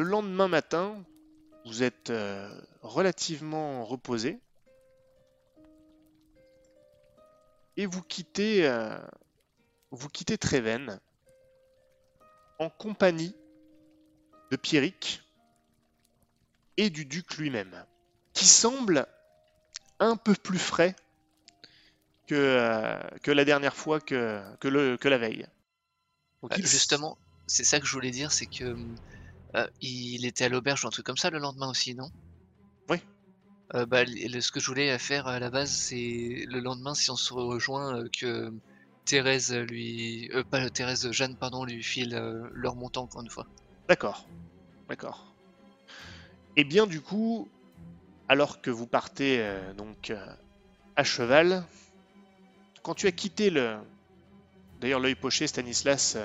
[0.00, 1.04] le lendemain matin,
[1.66, 2.12] vous êtes
[2.82, 4.38] relativement reposé.
[7.76, 8.70] Et vous quittez,
[9.90, 10.98] vous quittez Treven
[12.58, 13.34] en compagnie
[14.50, 15.22] de Pierrick
[16.76, 17.84] et du duc lui-même,
[18.32, 19.06] qui semble
[19.98, 20.96] un peu plus frais
[22.26, 24.42] que, euh, la dernière fois que,
[25.04, 25.46] la veille.
[26.58, 28.76] Justement, c'est ça que je voulais dire, c'est que
[29.56, 32.10] euh, il était à l'auberge ou un truc comme ça le lendemain aussi, non?
[32.88, 32.98] Oui.
[33.74, 37.16] Euh, bah, ce que je voulais faire à la base, c'est le lendemain, si on
[37.16, 38.52] se rejoint, que
[39.04, 42.14] Thérèse lui, pas Thérèse, Jeanne, pardon, lui file
[42.52, 43.46] leur montant encore une fois.
[43.88, 44.26] D'accord,
[44.88, 45.34] d'accord.
[46.56, 47.48] Et eh bien du coup,
[48.28, 49.44] alors que vous partez
[49.76, 50.12] donc
[50.96, 51.64] à cheval,
[52.82, 53.78] quand tu as quitté le,
[54.80, 56.16] d'ailleurs l'œil poché, Stanislas,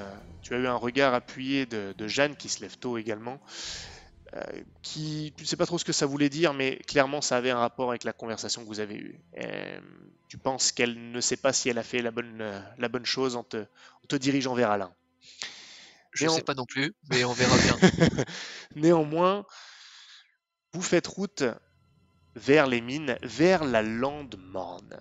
[0.41, 3.39] tu as eu un regard appuyé de, Jeanne qui se lève tôt également.
[4.81, 7.51] qui, tu ne sais pas trop ce que ça voulait dire, mais clairement ça avait
[7.51, 9.19] un rapport avec la conversation que vous avez eue
[10.27, 13.05] tu penses qu'elle ne sait pas si elle a fait la bonne, euh, la bonne
[13.05, 13.65] chose en te,
[14.09, 14.93] te dirigeant vers Alain.
[16.11, 17.77] Je ne sais pas non plus, mais on verra bien.
[18.75, 19.45] Néanmoins,
[20.73, 21.43] vous faites route
[22.35, 24.99] vers les mines, vers la lande morne,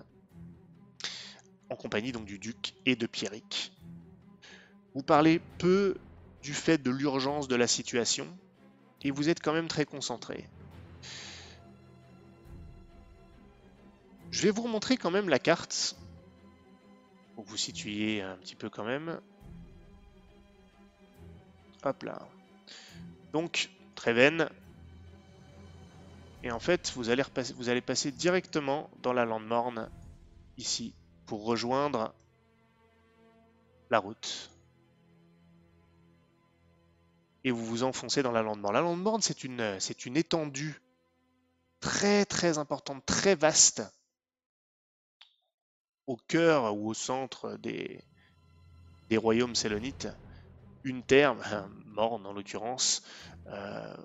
[1.75, 3.73] en compagnie donc du duc et de Pierrick.
[4.95, 5.97] Vous parlez peu
[6.41, 8.29] du fait de l'urgence de la situation,
[9.03, 10.49] et vous êtes quand même très concentré.
[14.31, 15.97] Je vais vous remontrer quand même la carte.
[17.35, 19.21] Pour vous situiez un petit peu quand même.
[21.83, 22.29] Hop là.
[23.33, 24.49] Donc, Treven.
[26.45, 27.25] Et en fait, vous allez,
[27.57, 29.91] vous allez passer directement dans la lande morne,
[30.57, 30.95] ici,
[31.27, 32.15] pour rejoindre
[33.91, 34.51] la route.
[37.45, 38.75] Et vous vous enfoncez dans la lande morne.
[38.75, 40.81] La lande morne, c'est une, c'est une étendue
[41.81, 43.83] très très importante, très vaste,
[46.07, 48.03] au cœur ou au centre des,
[49.09, 50.09] des royaumes sélonites,
[50.83, 51.37] une terre,
[51.87, 53.03] morne en l'occurrence,
[53.47, 53.97] euh,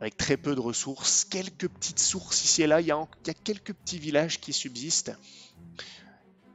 [0.00, 3.06] avec très peu de ressources, quelques petites sources ici et là, il y, a,
[3.44, 5.12] quelques petits villages qui subsistent,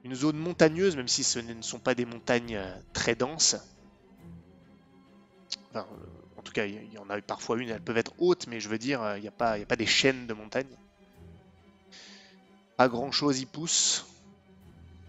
[0.03, 3.55] une zone montagneuse, même si ce ne sont pas des montagnes euh, très denses.
[5.73, 8.69] en tout cas, il y en a parfois une, elles peuvent être hautes, mais je
[8.69, 10.77] veux dire, il n'y a, pas, des chaînes de montagnes.
[12.77, 14.05] Pas grand chose y pousse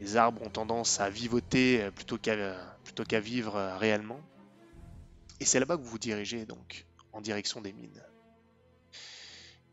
[0.01, 4.21] les arbres ont tendance à vivoter euh, plutôt qu'à euh, vivre euh, réellement.
[5.41, 8.03] Et c'est là-bas que vous vous dirigez donc en direction des mines.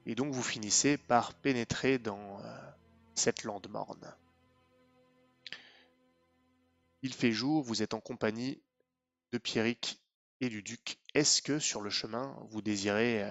[0.05, 2.39] Et donc vous finissez par pénétrer dans
[3.15, 4.13] cette lande morne.
[7.05, 8.63] Il fait jour, vous êtes en compagnie
[9.31, 10.01] de Pierrick
[10.41, 10.97] et du duc.
[11.13, 13.23] Est-ce que sur le chemin, vous désirez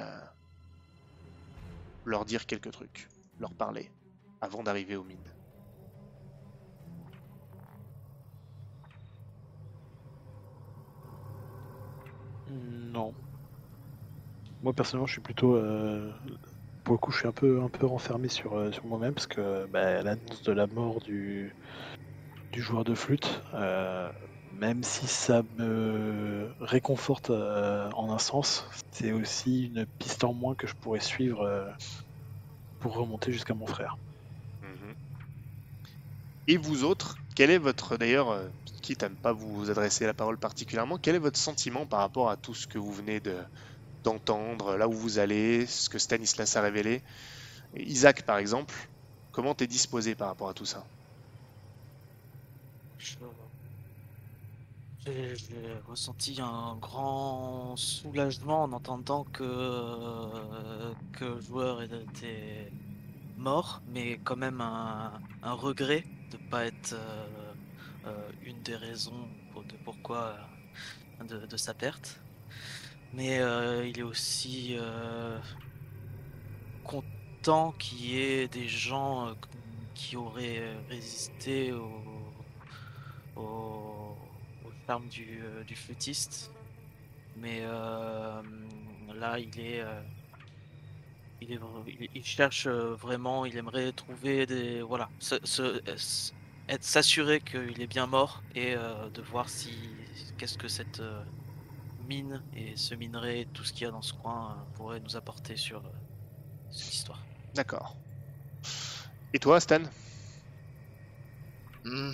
[2.04, 3.08] leur dire quelques trucs,
[3.40, 3.90] leur parler,
[4.40, 5.34] avant d'arriver aux mines?
[12.46, 13.14] Non.
[14.62, 15.56] Moi personnellement, je suis plutôt.
[15.56, 16.12] Euh,
[16.84, 19.26] pour le coup, je suis un peu, un peu renfermé sur, euh, sur moi-même parce
[19.26, 21.54] que bah, l'annonce de la mort du,
[22.54, 24.10] du joueur de flûte, euh,
[24.52, 30.68] même si ça me réconforte en un sens, c'est aussi une piste en moins que
[30.68, 31.74] je pourrais suivre
[32.78, 33.96] pour remonter jusqu'à mon frère.
[34.62, 34.94] Mhm.
[36.46, 38.50] Et vous autres, quel est votre d'ailleurs
[38.82, 42.30] quitte à ne pas vous adresser la parole particulièrement, quel est votre sentiment par rapport
[42.30, 43.44] à tout ce que vous venez de,
[44.04, 47.02] d'entendre, là où vous allez, ce que Stanislas a révélé?
[47.74, 48.74] Isaac, par exemple,
[49.32, 50.88] comment t'es disposé par rapport à tout ça?
[55.06, 55.36] J'ai
[55.86, 60.30] ressenti un grand soulagement en entendant que,
[61.12, 62.72] que le joueur était
[63.36, 65.12] mort, mais quand même un,
[65.42, 67.26] regret de ne pas être euh,
[68.06, 70.36] euh, une des raisons de pourquoi
[71.20, 72.20] euh, de, sa perte.
[73.12, 73.40] Mais
[73.88, 74.76] il est aussi
[76.82, 79.34] content qu'il y ait des gens
[79.94, 82.02] qui auraient résisté au,
[83.36, 83.93] au,
[84.86, 86.50] charme du, du, flûtiste.
[87.36, 89.82] Mais là, il est,
[91.40, 91.60] il est,
[92.14, 95.80] il, cherche vraiment, il aimerait trouver des, voilà, ce,
[96.68, 99.76] être s'assurer qu'il est bien mort et euh, de voir si
[100.38, 101.22] qu'est-ce que cette euh,
[102.08, 105.16] mine et ce minerai, tout ce qu'il y a dans ce coin euh, pourrait nous
[105.16, 105.82] apporter sur
[106.70, 107.22] cette histoire.
[107.54, 107.96] D'accord.
[109.32, 109.82] Et toi, Stan?
[111.84, 112.12] Hmm,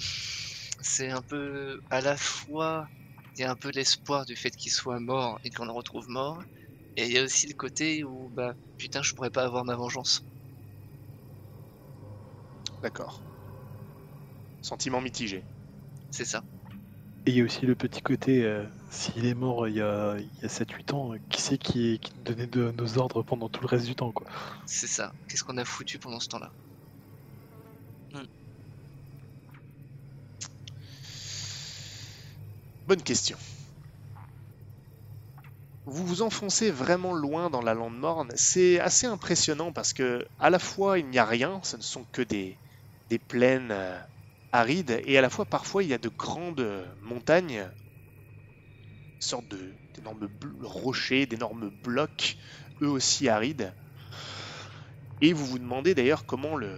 [0.83, 2.89] C'est un peu à la fois
[3.37, 6.09] il y a un peu l'espoir du fait qu'il soit mort et qu'on le retrouve
[6.09, 6.43] mort,
[6.97, 9.77] Et il y a aussi le côté où, bah, putain, je pourrais pas avoir ma
[9.77, 10.23] vengeance.
[12.83, 13.23] D'accord.
[14.63, 15.45] Sentiment mitigé.
[16.11, 16.43] C'est ça.
[17.27, 20.17] Et il y a aussi le petit côté, euh, s'il est mort il y a,
[20.19, 23.23] il y a 7-8 ans, euh, qui c'est qui, qui nous donnait de, nos ordres
[23.23, 24.27] pendant tout le reste du temps, quoi.
[24.67, 25.15] C'est ça.
[25.29, 26.53] Qu'est-ce qu'on a foutu pendant ce temps-là?
[32.91, 33.39] Bonne question.
[35.87, 38.33] Vous vous enfoncez vraiment loin dans la lande morne.
[38.35, 42.05] C'est assez impressionnant parce que à la fois il n'y a rien, ce ne sont
[42.11, 42.59] que des,
[43.09, 43.97] des plaines euh,
[44.51, 46.67] arides, et à la fois parfois il y a de grandes
[47.01, 47.71] montagnes,
[49.21, 49.55] sortes
[49.95, 50.29] d'énormes
[50.61, 52.39] rochers, d'énormes blocs,
[52.83, 53.73] eux aussi arides.
[55.21, 56.77] Et vous vous demandez d'ailleurs comment le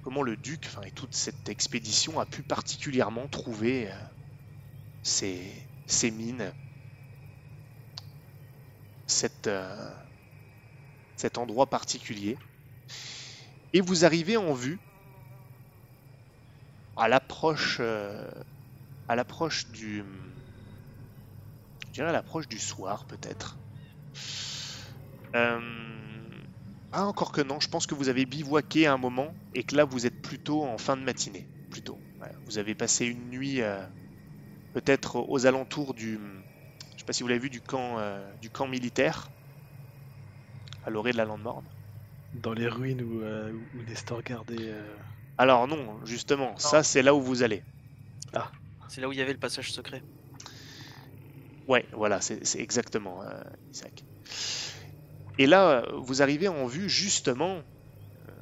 [0.00, 3.94] comment le duc, enfin, et toute cette expédition a pu particulièrement trouver euh,
[5.06, 6.52] ces, mines,
[9.06, 9.90] cette, euh,
[11.16, 12.36] cet endroit particulier.
[13.72, 14.78] Et vous arrivez en vue
[16.96, 18.30] à l'approche euh,
[19.08, 20.02] à l'approche du
[21.92, 23.56] dirais l'approche du soir peut-être.
[26.92, 29.84] Ah encore que non, je pense que vous avez bivouaqué un moment et que là
[29.84, 31.98] vous êtes plutôt en fin de matinée, plutôt.
[32.46, 33.60] Vous avez passé une nuit
[34.76, 38.50] peut-être aux alentours du je sais pas si vous l'avez vu du camp euh, du
[38.50, 39.30] camp militaire
[40.82, 41.66] à l'orée de la lande morne.
[42.34, 44.68] Dans les ruines où, euh, où Nestor gardait.
[44.68, 44.96] euh,
[45.38, 47.62] Alors non, justement, ça c'est là où vous allez.
[48.88, 50.02] C'est là où il y avait le passage secret.
[51.66, 54.04] Ouais, voilà, c'est exactement, euh, Isaac.
[55.38, 57.62] Et là, vous arrivez en vue justement.
[58.28, 58.32] euh,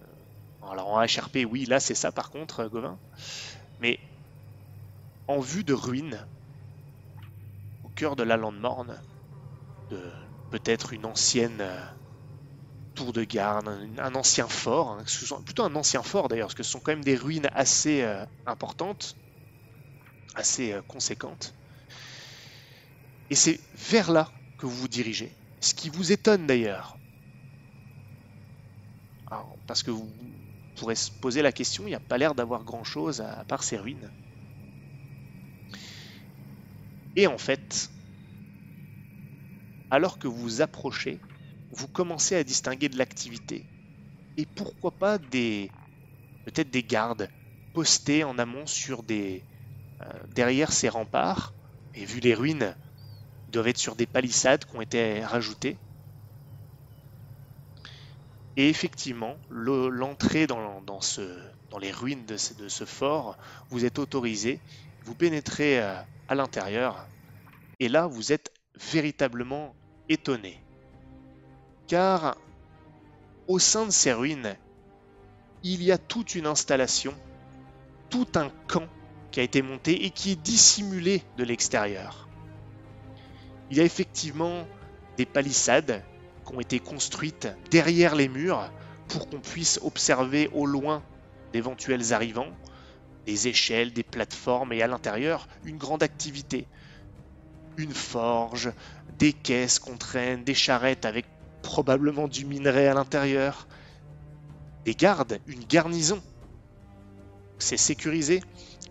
[0.62, 2.98] alors en HRP, oui, là c'est ça par contre, Gauvin.
[3.78, 3.98] Mais
[5.26, 6.26] en vue de ruines,
[7.82, 9.00] au cœur de la lande morne,
[9.90, 10.12] de
[10.50, 11.84] peut-être une ancienne euh,
[12.94, 13.68] tour de garde,
[13.98, 15.04] un, ancien fort, hein,
[15.44, 18.24] plutôt un ancien fort d'ailleurs, parce que ce sont quand même des ruines assez euh,
[18.46, 19.16] importantes,
[20.34, 21.54] assez euh, conséquentes.
[23.30, 25.32] Et c'est vers là que vous vous dirigez.
[25.60, 26.98] Ce qui vous étonne d'ailleurs.
[29.66, 30.12] Parce que vous
[30.76, 33.76] pourrez se poser la question, il n'y a pas l'air d'avoir grand-chose à part ces
[33.76, 34.12] ruines.
[37.16, 37.90] Et en fait,
[39.90, 41.22] alors que vous approchez,
[41.70, 43.66] vous commencez à distinguer de l'activité.
[44.36, 45.74] Et pourquoi pas des
[46.44, 47.30] peut-être des gardes
[47.72, 49.46] postés en amont sur des
[50.02, 51.54] euh, derrière ces remparts.
[51.94, 52.76] Et vu les ruines,
[53.48, 55.80] ils doivent être sur des palissades qui ont été rajoutées.
[58.56, 63.36] Et effectivement, le- l'entrée dans, dans les ruines de ce, fort,
[63.70, 64.62] vous êtes autorisé.
[65.04, 67.06] Vous pénétrez euh, à l'intérieur.
[67.80, 68.52] Et là, vous êtes
[68.92, 69.74] véritablement
[70.08, 70.60] étonné.
[71.86, 72.36] Car
[73.46, 74.56] au sein de ces ruines,
[75.62, 77.14] il y a toute une installation,
[78.10, 78.88] tout un camp
[79.30, 82.28] qui a été monté et qui est dissimulé de l'extérieur.
[83.70, 84.66] Il y a effectivement
[85.16, 86.02] des palissades
[86.46, 88.70] qui ont été construites derrière les murs
[89.08, 91.02] pour qu'on puisse observer au loin
[91.52, 92.50] d'éventuels arrivants,
[93.26, 96.66] des échelles, des plateformes et à l'intérieur une grande activité.
[97.76, 98.72] Une forge,
[99.18, 101.26] des caisses qu'on traîne, des charrettes avec
[101.62, 103.66] probablement du minerai à l'intérieur,
[104.84, 106.22] des gardes, une garnison.
[107.58, 108.42] C'est sécurisé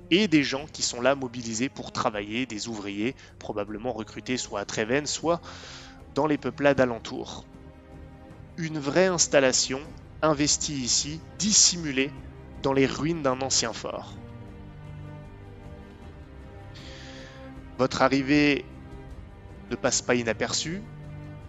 [0.09, 4.65] et des gens qui sont là mobilisés pour travailler, des ouvriers probablement recrutés soit à
[4.65, 5.41] Treven, soit
[6.15, 7.45] dans les peuplades alentours.
[8.57, 9.81] Une vraie installation
[10.21, 12.11] investie ici, dissimulée
[12.61, 14.13] dans les ruines d'un ancien fort.
[17.77, 18.65] Votre arrivée
[19.71, 20.81] ne passe pas inaperçue,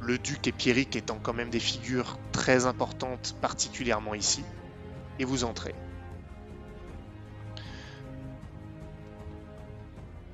[0.00, 4.42] le duc et Pierrick étant quand même des figures très importantes, particulièrement ici,
[5.18, 5.74] et vous entrez.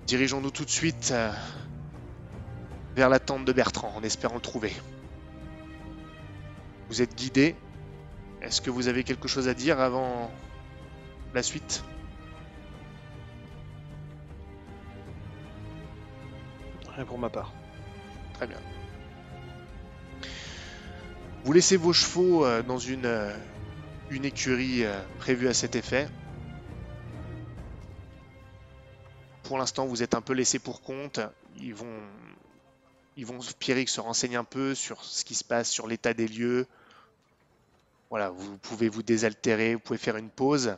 [0.07, 1.31] Dirigeons-nous tout de suite euh,
[2.97, 4.73] vers la tente de Bertrand en espérant le trouver.
[6.89, 7.55] Vous êtes guidé.
[8.43, 10.33] Est-ce que vous avez quelque chose à dire avant
[11.35, 11.85] la suite?
[17.07, 17.53] Pour ma part.
[18.35, 18.59] Très bien.
[21.45, 23.35] Vous laissez vos chevaux euh, dans une, euh,
[24.11, 26.09] écurie euh, prévue à cet effet.
[29.45, 31.21] Pour l'instant, vous êtes un peu laissé pour compte.
[31.57, 32.01] Ils vont,
[33.17, 36.29] ils vont, Pierrick se renseigne un peu sur ce qui se passe, sur l'état des
[36.29, 36.67] lieux.
[38.11, 40.77] Voilà, vous pouvez vous désaltérer, vous pouvez faire une pause.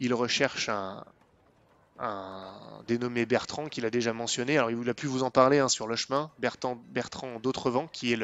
[0.00, 1.04] Il recherche un,
[1.98, 2.52] un
[2.86, 4.58] dénommé Bertrand qu'il a déjà mentionné.
[4.58, 6.30] Alors il a pu vous en parler hein, sur le chemin.
[6.38, 8.18] Bertrand, d'Autrevent, qui est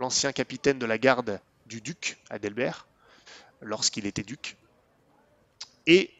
[0.00, 2.86] l'ancien capitaine de la garde du duc Adelbert,
[3.60, 4.56] lorsqu'il était duc.
[5.86, 6.10] Et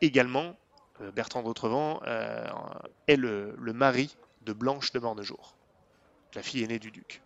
[0.00, 0.56] également,
[1.00, 2.46] euh, Bertrand d'Autrevent euh,
[3.06, 5.54] est le, le, mari de Blanche de Mornejour,
[6.34, 7.22] la fille aînée du duc.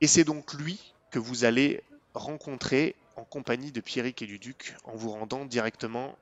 [0.00, 1.82] Et c'est donc lui que vous allez
[2.14, 6.16] rencontrer en compagnie de Pierrick et du duc en vous rendant directement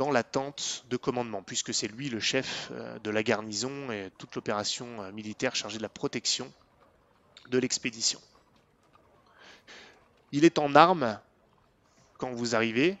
[0.00, 4.10] dans la tente de commandement, puisque c'est lui le chef euh, de la garnison et
[4.16, 6.50] toute l'opération euh, militaire chargée de la protection
[7.50, 8.18] de l'expédition.
[10.32, 11.20] Il est en armes
[12.16, 12.96] quand vous arrivez.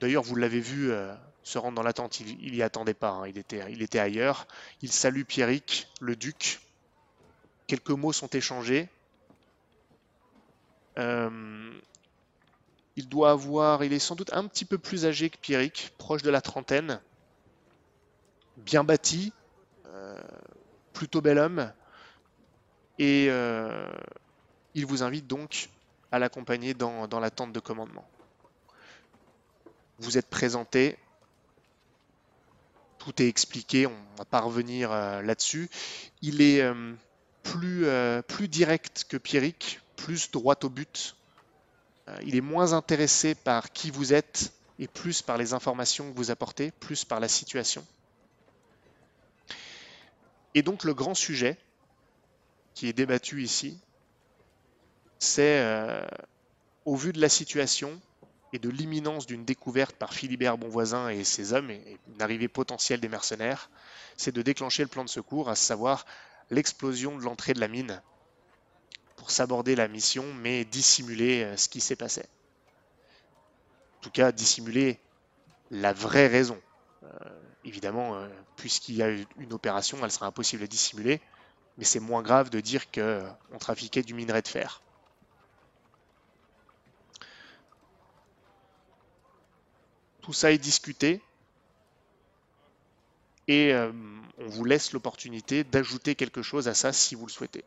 [0.00, 3.28] D'ailleurs, vous l'avez vu euh, se rendre dans la tente, il n'y attendait pas, hein.
[3.28, 4.46] il, était, il était ailleurs.
[4.80, 6.60] Il salue Pierrick, le duc.
[7.66, 8.88] Quelques mots sont échangés.
[12.98, 16.22] Il doit avoir, il est sans doute un petit peu plus âgé que Pierrick, proche
[16.22, 17.00] de la trentaine,
[18.56, 19.32] bien bâti,
[19.86, 20.20] euh,
[20.94, 21.72] plutôt bel homme,
[22.98, 23.88] et euh,
[24.74, 25.68] il vous invite donc
[26.10, 28.04] à l'accompagner dans, la tente de commandement.
[30.00, 30.98] Vous êtes présenté,
[32.98, 35.70] tout est expliqué, on va pas revenir euh, là-dessus.
[36.20, 36.68] Il est
[37.44, 37.86] plus,
[38.26, 41.14] plus direct que Pierrick, plus droit au but,
[42.22, 46.30] il est moins intéressé par qui vous êtes et plus par les informations que vous
[46.30, 47.84] apportez, plus par la situation.
[50.54, 51.58] Et donc le grand sujet
[52.74, 53.78] qui est débattu ici,
[55.18, 56.00] c'est euh,
[56.84, 58.00] au vu de la situation
[58.52, 63.00] et de l'imminence d'une découverte par Philibert Bonvoisin et ses hommes et une arrivée potentielle
[63.00, 63.68] des mercenaires,
[64.16, 66.06] c'est de déclencher le plan de secours, à savoir
[66.50, 68.00] l'explosion de l'entrée de la mine
[69.18, 72.22] pour s'aborder la mission, mais dissimuler euh, ce qui s'est passé.
[73.98, 75.00] En tout cas, dissimuler
[75.72, 76.58] la vraie raison.
[77.02, 77.08] Euh,
[77.64, 81.20] évidemment, euh, puisqu'il y a une opération, elle sera impossible à dissimuler,
[81.76, 84.82] mais c'est moins grave de dire qu'on trafiquait du minerai de fer.
[90.22, 91.20] Tout ça est discuté
[93.48, 97.64] et on vous laisse l'opportunité d'ajouter quelque chose à ça si vous le souhaitez.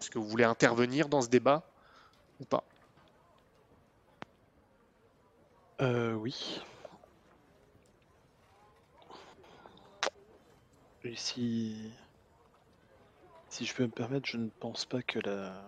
[0.00, 1.62] Est-ce que vous voulez intervenir dans ce débat
[2.40, 2.64] ou pas
[5.80, 6.62] euh, Oui.
[11.04, 11.92] Et si...
[13.48, 15.64] si je peux me permettre, je ne pense pas que la,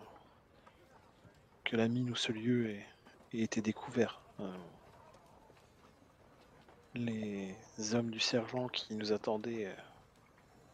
[1.65, 2.87] que la mine ou ce lieu ait,
[3.33, 4.21] été découvert.
[4.41, 4.57] Euh,
[6.95, 7.55] les
[7.95, 9.75] hommes du sergent qui nous attendaient euh,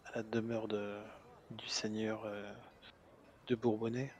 [0.06, 0.98] à la demeure de,
[1.50, 2.52] du seigneur euh,
[3.46, 4.12] de Bourbonnais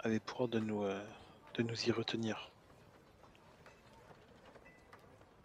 [0.00, 1.00] avait pour ordre de nous, euh,
[1.54, 2.50] de nous y retenir.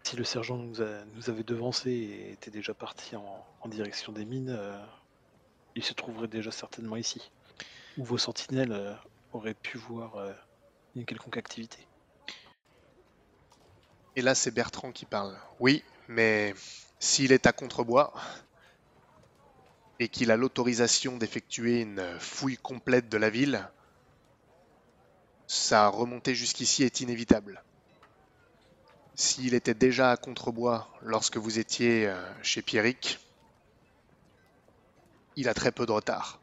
[0.02, 4.82] Si le sergent nous, avait devancé et était déjà parti en, direction des mines, euh,
[5.74, 7.30] il se trouverait déjà certainement ici.
[7.98, 8.94] Où vos sentinelles euh,
[9.32, 10.16] auraient pu voir
[10.96, 11.86] une quelconque activité.
[14.16, 15.38] Et là, c'est Bertrand qui parle.
[15.60, 16.54] Oui, mais
[16.98, 18.14] s'il est à Contrebois,
[20.00, 23.68] et qu'il a l'autorisation d'effectuer une fouille complète de la ville,
[25.46, 27.62] sa remontée jusqu'ici est inévitable.
[29.14, 33.18] S'il était déjà à Contrebois lorsque vous étiez euh, chez Pierrick,
[35.34, 36.40] il a très peu de retard.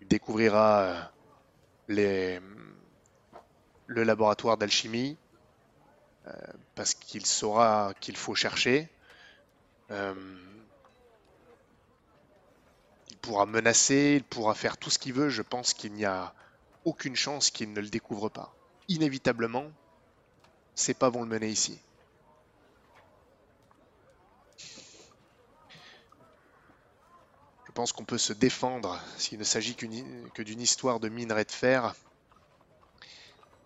[0.00, 1.10] Il découvrira
[1.88, 2.40] euh,
[3.86, 5.18] le laboratoire d'alchimie,
[6.26, 6.32] euh,
[6.74, 8.88] parce qu'il saura qu'il faut chercher
[13.24, 15.30] pourra menacer, il pourra faire tout ce qu'il veut.
[15.30, 16.34] Je pense qu'il n'y a
[16.84, 18.54] aucune chance qu'il ne le découvre pas.
[18.88, 19.70] Inévitablement,
[20.74, 21.80] ses pas vont le mener ici.
[27.66, 31.50] Je pense qu'on peut se défendre s'il ne s'agit que d'une histoire de minerai de
[31.50, 31.94] fer.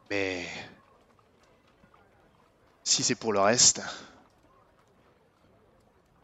[0.08, 0.46] Mais
[2.84, 3.82] si c'est pour le reste,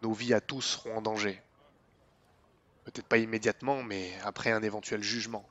[0.02, 1.42] nos vies à tous seront en danger.
[2.84, 5.48] Peut-être pas immédiatement, mais après un éventuel jugement.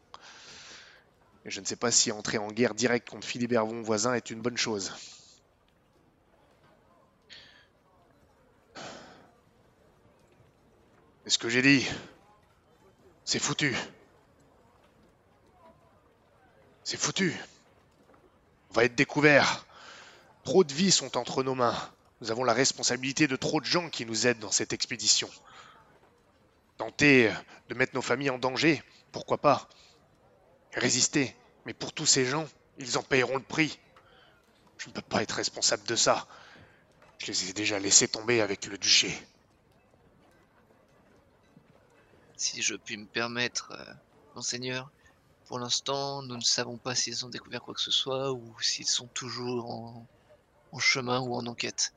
[1.46, 4.42] Je ne sais pas si entrer en guerre directe contre Philibert von voisin est une
[4.42, 4.94] bonne chose.
[11.26, 11.86] Et ce que j'ai dit,
[13.26, 13.76] c'est foutu.
[16.84, 17.34] C'est foutu.
[18.70, 19.66] On va être découvert.
[20.44, 21.76] Trop de vies sont entre nos mains.
[22.22, 25.30] Nous avons la responsabilité de trop de gens qui nous aident dans cette expédition.
[26.84, 27.32] Tenter
[27.70, 29.70] de mettre nos familles en danger, pourquoi pas
[30.74, 31.34] Résister,
[31.66, 32.46] mais pour tous ces gens,
[32.78, 33.80] ils en payeront le prix.
[34.78, 36.28] Je ne peux pas être responsable de ça.
[37.20, 39.18] Je les ai déjà laissés tomber avec le duché.
[42.36, 43.94] Si je puis me permettre, euh,
[44.36, 44.92] monseigneur,
[45.46, 48.88] pour l'instant, nous ne savons pas s'ils ont découvert quoi que ce soit ou s'ils
[48.88, 50.06] sont toujours en,
[50.74, 51.94] en chemin ou en enquête.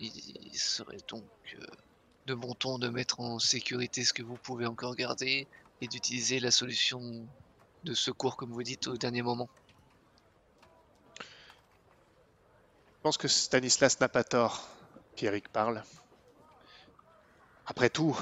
[0.00, 1.22] Il serait donc
[1.54, 1.64] euh,
[2.26, 5.48] de bon ton de mettre en sécurité ce que vous pouvez encore garder
[5.80, 7.26] et d'utiliser la solution
[7.84, 9.48] de secours, comme vous dites, au dernier moment.
[11.18, 14.68] Je pense que Stanislas n'a pas tort.
[15.16, 15.82] Pierrick parle.
[17.66, 18.16] Après tout,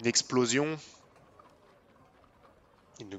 [0.00, 0.78] une explosion.
[2.98, 3.18] Ils ne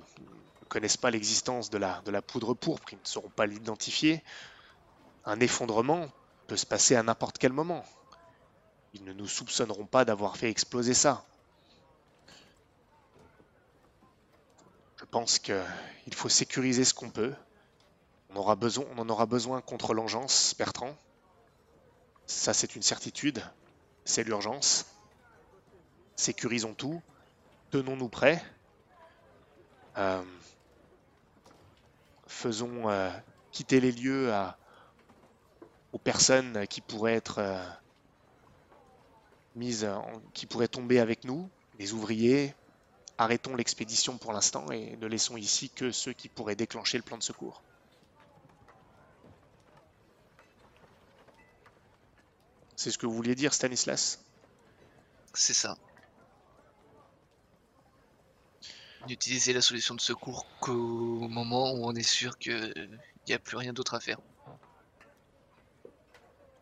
[0.68, 4.22] connaissent pas l'existence de la, de la poudre pourpre, ils ne sauront pas l'identifier.
[5.26, 6.10] Un effondrement
[6.48, 7.86] peut se passer à n'importe quel moment.
[8.94, 11.24] Ils ne nous soupçonneront pas d'avoir fait exploser ça.
[14.98, 17.34] Je pense qu'il faut sécuriser ce qu'on peut.
[18.30, 20.96] On, aura besoin, on en aura besoin contre l'engeance, Bertrand.
[22.28, 23.44] Ça, c'est une certitude.
[24.06, 24.86] C'est l'urgence.
[26.16, 27.02] Sécurisons tout.
[27.72, 28.44] Tenons-nous prêts.
[29.98, 30.24] Euh,
[32.28, 33.12] faisons euh,
[33.52, 34.34] quitter les lieux
[35.92, 37.64] aux personnes qui pourraient être euh,
[39.56, 42.54] mises, en, qui pourraient tomber avec nous, les ouvriers.
[43.18, 47.18] Arrêtons l'expédition pour l'instant et ne laissons ici que ceux qui pourraient déclencher le plan
[47.18, 47.62] de secours.
[52.76, 54.20] C'est ce que vous vouliez dire, Stanislas?
[55.36, 55.78] C'est ça.
[59.08, 63.58] D'utiliser la solution de secours qu'au moment où on est sûr qu'il n'y a plus
[63.58, 64.20] rien d'autre à faire.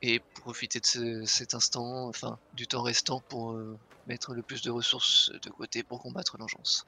[0.02, 4.62] Et profiter de ce- cet instant, enfin du temps restant pour euh, mettre le plus
[4.62, 6.86] de ressources de côté pour combattre l'engeance.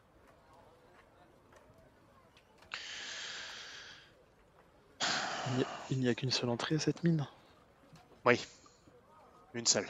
[5.89, 7.27] Il n'y a- qu'une seule entrée à cette mine?
[8.25, 8.39] Oui,
[9.53, 9.87] une seule.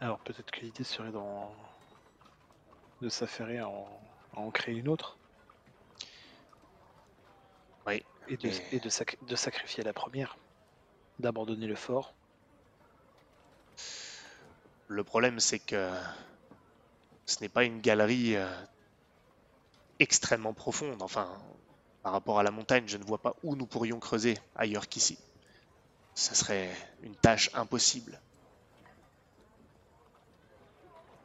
[0.00, 1.54] Alors peut-être que l'idée serait d'en...
[3.00, 4.00] de s'affairer à en...
[4.32, 5.18] à en créer une autre
[7.86, 10.36] Oui, Et de, mais- et de, sac- de sacrifier la première
[11.18, 12.16] D'abandonner le fort
[14.88, 15.92] Le problème, c'est que
[17.26, 18.48] ce n'est pas une galerie euh,
[19.98, 21.02] extrêmement profonde.
[21.02, 21.28] Enfin,
[22.02, 25.18] par rapport à la montagne, je ne vois pas où nous pourrions creuser ailleurs qu'ici.
[26.14, 28.20] Ça serait une tâche impossible.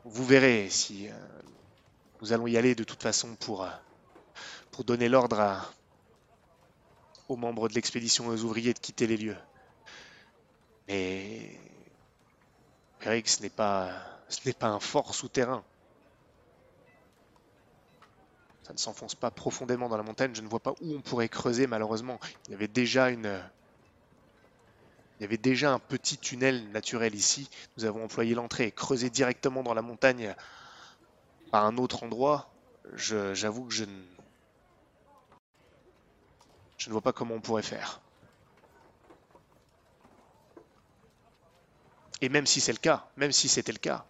[0.04, 1.14] Vous verrez si euh,
[2.22, 3.70] nous allons y aller de toute façon pour, euh,
[4.72, 5.74] pour donner l'ordre à-
[7.32, 9.38] aux membres de l'expédition et aux ouvriers de quitter les lieux.
[10.88, 11.58] Mais
[13.00, 13.94] que ce n'est pas,
[14.30, 15.64] ce n'est pas un fort souterrain.
[18.64, 20.32] Ça ne s'enfonce pas profondément dans la montagne.
[20.36, 22.20] Je ne vois pas où on pourrait creuser, malheureusement.
[22.48, 23.42] Il y avait déjà une.
[25.20, 27.50] Il y avait déjà un petit tunnel naturel ici.
[27.78, 28.72] Nous avons employé l'entrée.
[28.72, 30.36] Creuser directement dans la montagne
[31.52, 32.50] à un autre endroit,
[32.96, 34.11] j'avoue que je ne.
[36.82, 38.02] Je ne vois pas comment on pourrait faire.
[42.22, 44.04] Et même si c'est le cas, même si c'était le cas,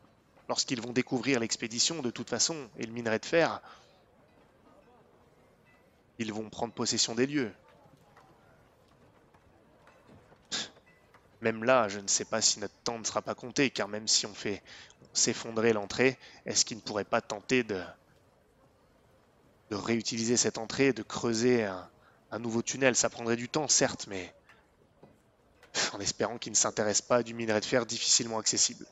[0.47, 3.62] lorsqu'ils vont découvrir l'expédition, de toute façon, et le minerai de fer,
[6.17, 7.53] ils vont prendre possession des lieux.
[11.41, 14.07] Même là, je ne sais pas si notre temps ne sera pas compté, car même
[14.07, 14.63] si on fait
[15.12, 17.84] s'effondrer l'entrée, est-ce qu'ils ne pourraient pas tenter de,
[19.71, 21.91] réutiliser cette entrée, de creuser un,
[22.32, 24.34] un nouveau tunnel Ça prendrait du temps, certes, mais
[25.94, 28.86] en espérant qu'ils ne s'intéressent pas à du minerai de fer difficilement accessible.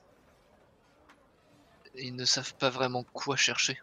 [1.95, 3.81] Ils ne savent pas vraiment quoi chercher.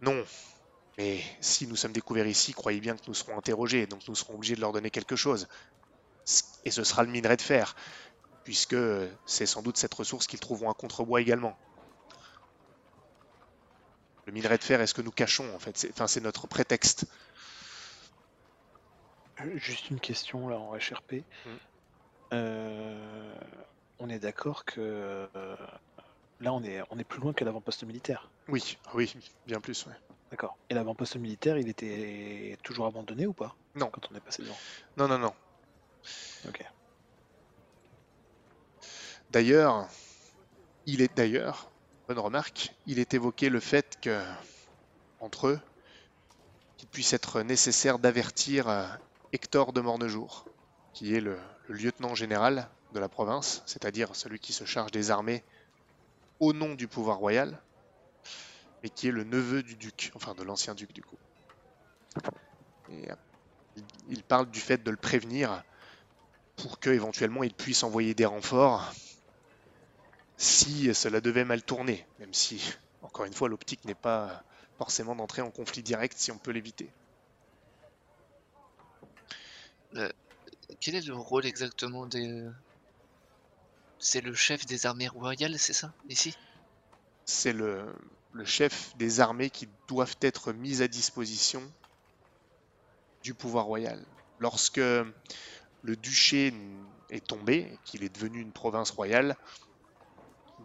[0.00, 0.24] Non.
[0.98, 4.34] Mais si nous sommes découverts ici, croyez bien que nous serons interrogés, donc nous serons
[4.34, 5.48] obligés de leur donner quelque chose.
[6.64, 7.76] Et ce sera le minerai de fer,
[8.44, 8.76] puisque
[9.26, 11.56] c'est sans doute cette ressource qu'ils trouveront à contrebois également.
[14.26, 15.76] Le minerai de fer est ce que nous cachons, en fait.
[15.76, 17.06] C'est, enfin, c'est notre prétexte.
[19.54, 21.24] Juste une question là en HRP.
[21.46, 21.50] Mm.
[22.32, 23.34] Euh,
[23.98, 24.80] on est d'accord que
[25.34, 25.56] euh,
[26.40, 28.30] là on est, on est plus loin que l'avant-poste militaire.
[28.48, 29.14] Oui, oui,
[29.46, 29.94] bien plus, ouais.
[30.30, 30.56] D'accord.
[30.68, 33.54] Et l'avant-poste militaire, il était toujours abandonné ou pas?
[33.74, 33.90] Non.
[33.90, 34.56] Quand on est passé devant.
[34.96, 35.34] Non, non, non.
[36.48, 36.64] Ok.
[39.30, 39.88] D'ailleurs,
[40.86, 41.70] il est d'ailleurs,
[42.08, 44.20] bonne remarque, il est évoqué le fait que,
[45.20, 45.60] entre eux,
[46.76, 48.86] qu'il puisse être nécessaire d'avertir euh,
[49.32, 50.44] Hector de Mornejour,
[50.92, 51.38] qui est le,
[51.68, 55.44] lieutenant général de la province, c'est-à-dire celui qui se charge des armées
[56.40, 57.60] au nom du pouvoir royal,
[58.82, 61.18] mais qui est le neveu du duc, enfin de l'ancien duc du coup.
[62.90, 63.14] Euh,
[63.76, 65.62] il, il parle du fait de le prévenir
[66.56, 68.92] pour que éventuellement il puisse envoyer des renforts
[70.40, 74.42] si cela devait mal tourner, même si, encore une fois, l'optique n'est pas
[74.78, 76.90] forcément d'entrer en conflit direct si on peut l'éviter.
[80.80, 82.46] Quel est le rôle exactement des.
[83.98, 86.34] C'est le chef des armées royales, c'est ça, ici?
[87.26, 87.94] C'est le,
[88.32, 91.62] le chef des armées qui doivent être mises à disposition
[93.22, 94.02] du pouvoir royal.
[94.38, 96.54] Lorsque le duché
[97.10, 99.36] est tombé, qu'il est devenu une province royale,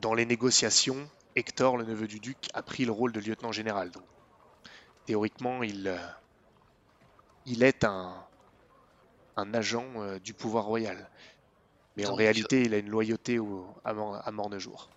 [0.01, 3.91] dans les négociations, Hector, le neveu du duc, a pris le rôle de lieutenant général.
[5.05, 5.97] Théoriquement, il, euh,
[7.45, 8.25] il est un,
[9.37, 11.09] un agent euh, du pouvoir royal.
[11.97, 14.89] Mais en réalité, il a une loyauté au, à, à Mornejour.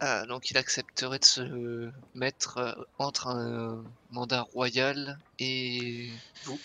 [0.00, 6.10] Ah, donc il accepterait de se mettre euh, entre un mandat royal et
[6.44, 6.58] vous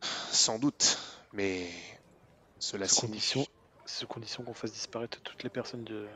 [0.00, 0.98] Sans doute,
[1.32, 1.68] mais
[2.58, 3.34] cela Sous signifie...
[3.34, 3.46] condition,
[3.84, 6.08] sous condition qu'on fasse disparaître toutes les personnes de,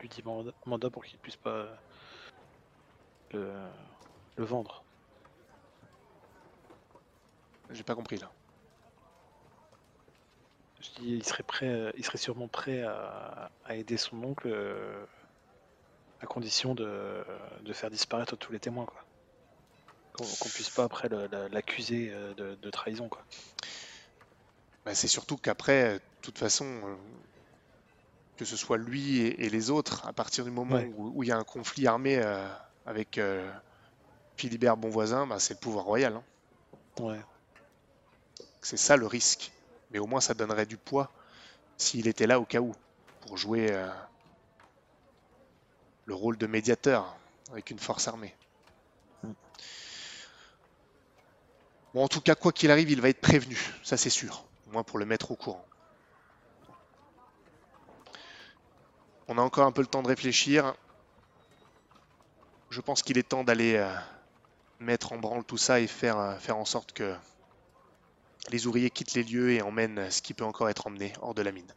[0.00, 0.22] du dit
[0.66, 1.76] mandat, pour qu'ils puissent pas euh,
[3.32, 3.52] le,
[4.36, 4.84] le vendre.
[7.70, 8.30] J'ai pas compris là.
[11.02, 15.04] Il serait prêt, euh, il serait sûrement prêt à, à aider son oncle euh,
[16.20, 17.24] à condition de,
[17.62, 19.04] de faire disparaître tous les témoins, quoi.
[20.12, 21.08] Qu'on qu'on puisse pas après
[21.50, 23.24] l'accuser euh, de, de trahison, quoi.
[24.84, 26.96] Bah, c'est surtout qu'après, de toute façon, euh,
[28.36, 30.90] que ce soit lui et, et les autres, à partir du moment Ouais.
[30.96, 32.48] où, il y a un conflit armé euh,
[32.86, 33.20] avec
[34.36, 36.16] Philibert Bonvoisin, bah, c'est le pouvoir royal.
[36.16, 36.24] hein.
[37.00, 37.20] Ouais.
[38.62, 39.52] C'est ça le risque.
[39.90, 41.10] Mais au moins, ça donnerait du poids
[41.76, 42.74] s'il était là au cas où,
[43.22, 43.88] pour jouer euh,
[46.04, 47.16] le rôle de médiateur
[47.50, 48.34] avec une force armée.
[49.22, 49.32] Mm.
[51.94, 54.72] Bon, en tout cas, quoi qu'il arrive, il va être prévenu, ça c'est sûr, au
[54.72, 55.64] moins pour le mettre au courant.
[59.28, 60.74] On a encore un peu le temps de réfléchir.
[62.70, 63.92] Je pense qu'il est temps d'aller euh,
[64.80, 67.14] mettre en branle tout ça et faire, euh, faire en sorte que
[68.48, 71.42] les ouvriers quittent les lieux et emmènent ce qui peut encore être emmené hors de
[71.42, 71.72] la mine.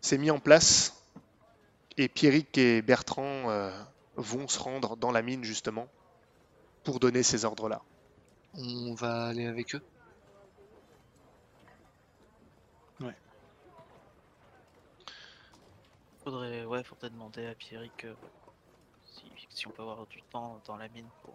[0.00, 1.04] C'est mis en place
[1.96, 3.70] et Pierrick et Bertrand euh,
[4.16, 5.86] vont se rendre dans la mine justement
[6.84, 7.82] pour donner ces ordres-là.
[8.54, 9.82] On va aller avec eux?
[16.24, 18.14] Faudrait, ouais, faudrait demander à Pierrick euh,
[19.22, 21.34] si, si on peut avoir du temps dans la mine pour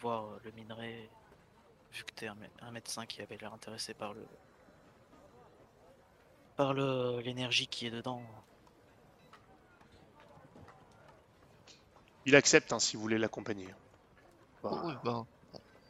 [0.00, 1.10] voir euh, le minerai,
[1.92, 4.26] vu que t'es un, un médecin qui avait l'air intéressé par le
[6.56, 8.22] par le l'énergie qui est dedans.
[12.26, 13.68] Il accepte hein, si vous voulez l'accompagner.
[14.62, 15.26] Oh, Bah, ouais, on,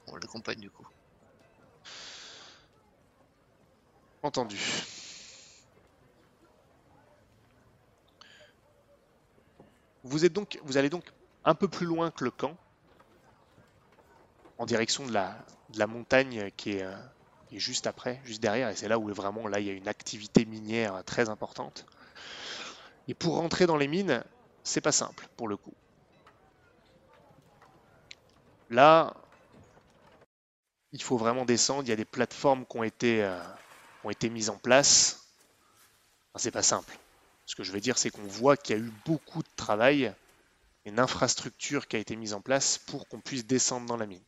[0.07, 0.87] on l'accompagne du coup.
[4.23, 4.59] Entendu.
[10.07, 10.25] Vous,
[10.79, 11.12] allez donc
[11.45, 12.57] un peu plus loin que le camp,
[14.59, 16.97] en direction de la, montagne qui est, euh,
[17.49, 19.73] qui est juste après, juste derrière, et c'est là où vraiment là il y a
[19.73, 21.87] une activité minière très importante.
[23.09, 24.25] Et pour rentrer dans les mines,
[24.64, 25.75] c'est pas simple pour le coup.
[28.71, 29.14] Là,
[30.92, 31.85] il faut vraiment descendre.
[31.85, 33.40] Il y a des plateformes qui ont été, euh,
[34.31, 35.29] mises en place.
[36.33, 36.99] Enfin, c'est pas simple.
[37.47, 40.13] Ce que je veux dire, c'est qu'on voit qu'il y a eu beaucoup de travail,
[40.85, 44.23] une infrastructure qui a été mise en place pour qu'on puisse descendre dans la mine.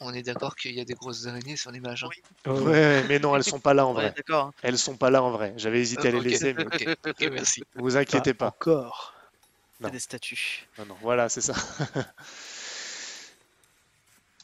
[0.00, 2.04] On est d'accord qu'il y a des grosses araignées sur l'image.
[2.04, 2.08] hein
[2.46, 2.62] Ouais, ouais.
[2.62, 4.14] Ouais, mais non, elles sont pas là en Ouais, vrai.
[4.16, 4.46] d'accord.
[4.46, 4.52] hein.
[4.62, 5.52] Elles sont pas là en vrai.
[5.56, 7.62] J'avais hésité à les laisser, mais ok, ok, merci.
[7.74, 8.48] vous inquiétez pas.
[8.48, 9.14] Encore.
[9.80, 9.88] Non.
[9.88, 10.68] C'est des statues.
[10.78, 11.54] Non, non, voilà, c'est ça.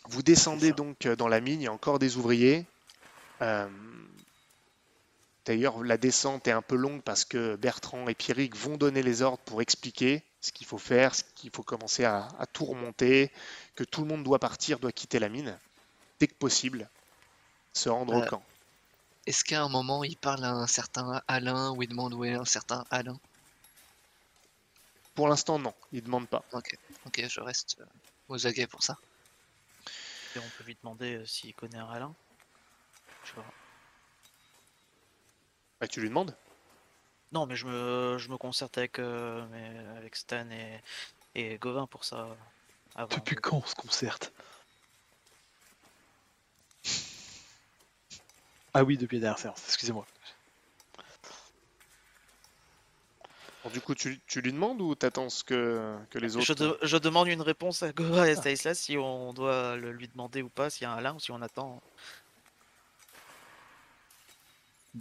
[0.09, 0.75] Vous descendez ça.
[0.75, 2.64] donc euh, dans la mine, il y a encore des ouvriers.
[3.42, 3.68] Euh,
[5.46, 9.22] D'ailleurs, la descente est un peu longue parce que Bertrand et Pierrick vont donner les
[9.22, 13.30] ordres pour expliquer ce qu'il faut faire, ce qu'il faut commencer à, à tout remonter,
[13.76, 15.56] que tout le monde doit partir, doit quitter la mine,
[16.18, 16.88] dès que possible,
[17.72, 18.42] se rendre au Euh, camp.
[19.26, 22.35] Est-ce qu'à un moment il parle à un certain Alain ou il demande où est
[22.35, 23.18] un certain Alain?
[25.14, 26.44] Pour l'instant, non, il ne demande pas.
[26.52, 27.85] Ok, ok, je reste euh,
[28.28, 28.98] aux aguets pour ça.
[30.35, 32.14] Et on peut lui demander euh, s'il connaît un Alain?
[33.24, 33.32] Je
[35.80, 36.34] Bah, tu lui demandes
[37.32, 40.80] Non, mais je me, je me concerte avec, euh, mais avec Stan et,
[41.34, 42.28] et Gauvin pour ça.
[42.94, 44.32] avant Depuis de- quand on se concerte?
[48.74, 50.06] Ah oui, depuis la dernière séance, excusez-moi.
[53.64, 56.44] Bon, du coup, tu, tu lui demandes ou t'attends ce que, que les autres.
[56.46, 59.92] Je, de- je demande une réponse à Gora et à Stanislas si on doit le
[59.92, 61.82] lui demander ou pas, s'il y a un là ou si on attend.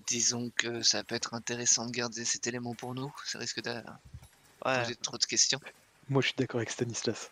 [0.08, 3.12] Disons que ça peut être intéressant de garder cet élément pour nous.
[3.26, 3.82] Ça risque de
[4.66, 5.60] Ouais, poser trop de questions.
[6.10, 7.30] Moi, je suis d'accord avec Stanislas.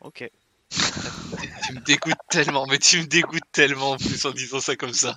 [0.00, 0.30] ok.
[1.64, 4.94] Tu, me dégoûtes tellement, mais tu me dégoûtes tellement en plus en disant ça comme
[4.94, 5.16] ça.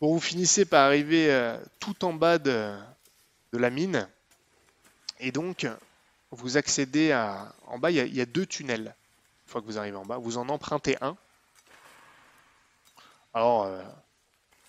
[0.00, 2.74] Bon, vous finissez par arriver euh, tout en bas de,
[3.52, 4.08] de la mine.
[5.18, 5.66] Et donc,
[6.30, 7.54] vous accédez à.
[7.66, 8.94] En bas, il y, a- il y a deux tunnels.
[9.46, 11.16] Une fois que vous arrivez en bas, vous en empruntez un.
[13.36, 13.82] Alors, euh,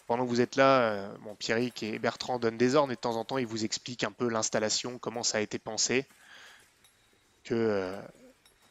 [0.08, 3.16] pendant que vous êtes là, euh, Pierrick et Bertrand donnent des ordres et de temps
[3.16, 6.06] en temps, ils vous expliquent un peu l'installation, comment ça a été pensé.
[7.46, 7.98] Que euh,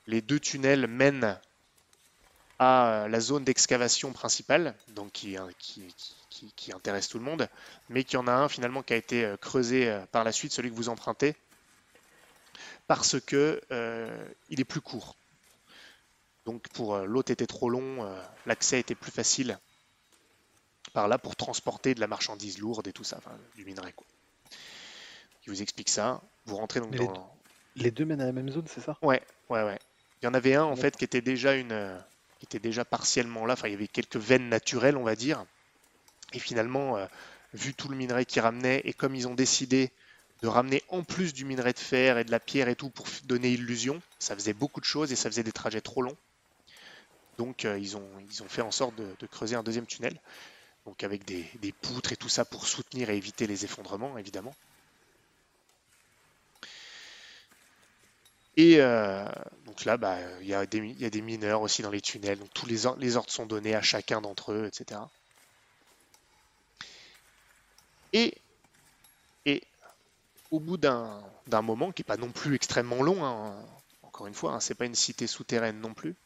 [0.07, 1.41] les deux tunnels mènent
[2.59, 5.81] à euh, la zone d'excavation principale, donc qui, hein, qui,
[6.29, 7.49] qui- qui- intéresse tout le monde,
[7.89, 10.69] mais qu'il y en a un finalement qui a été creusé par la suite, celui
[10.69, 11.35] que vous empruntez,
[12.87, 13.63] parce que
[14.51, 15.17] il est plus court.
[16.45, 18.07] Donc pour l'autre était trop long,
[18.45, 19.59] l'accès était plus facile
[20.97, 24.07] par là pour transporter de la marchandise lourde et tout ça, enfin, du minerai quoi.
[25.45, 26.23] Il vous explique ça.
[26.47, 27.37] Vous rentrez donc les dans,
[27.77, 28.97] Les deux mènent à la même zone, c'est ça?
[29.03, 29.79] Ouais, ouais, ouais.
[30.23, 31.99] Il y en avait un en fait qui était déjà une, euh,
[32.39, 33.53] qui était déjà partiellement là.
[33.53, 35.45] Enfin, il y avait quelques veines naturelles, on va dire.
[36.33, 37.05] Et finalement, euh,
[37.53, 39.93] vu tout le minerai qu'ils ramenaient, et comme ils ont décidé
[40.41, 43.07] de ramener en plus du minerai de fer et de la pierre et tout pour
[43.25, 46.17] donner illusion, ça faisait beaucoup de choses et ça faisait des trajets trop longs.
[47.37, 50.19] Donc, euh, ils ont, ils ont fait en sorte de, de creuser un deuxième tunnel.
[50.87, 54.55] Donc, avec des, poutres et tout ça pour soutenir et éviter les effondrements, évidemment.
[58.57, 59.27] Et euh,
[59.67, 62.87] donc là, bah, il y, a des mineurs aussi dans les tunnels, donc tous les,
[62.87, 65.01] or- les ordres sont donnés à chacun d'entre eux, etc.
[68.13, 68.35] Et,
[69.45, 69.63] et
[70.51, 73.55] au bout d'un d'un moment, qui n'est pas non plus extrêmement long, hein,
[74.03, 76.17] encore une fois, hein, c'est pas une cité souterraine non plus,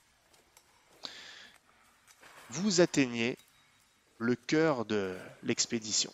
[2.50, 3.36] vous atteignez
[4.20, 6.12] le cœur de l'expédition.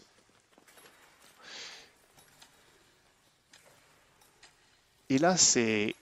[5.11, 5.95] Et là, c'est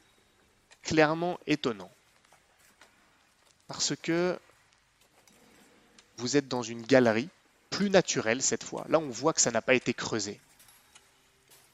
[0.83, 1.91] clairement étonnant.
[3.69, 4.39] Parce que
[6.19, 7.31] vous êtes dans une galerie
[7.71, 8.85] plus naturelle cette fois.
[8.91, 10.39] Là, on voit que ça n'a pas été creusé.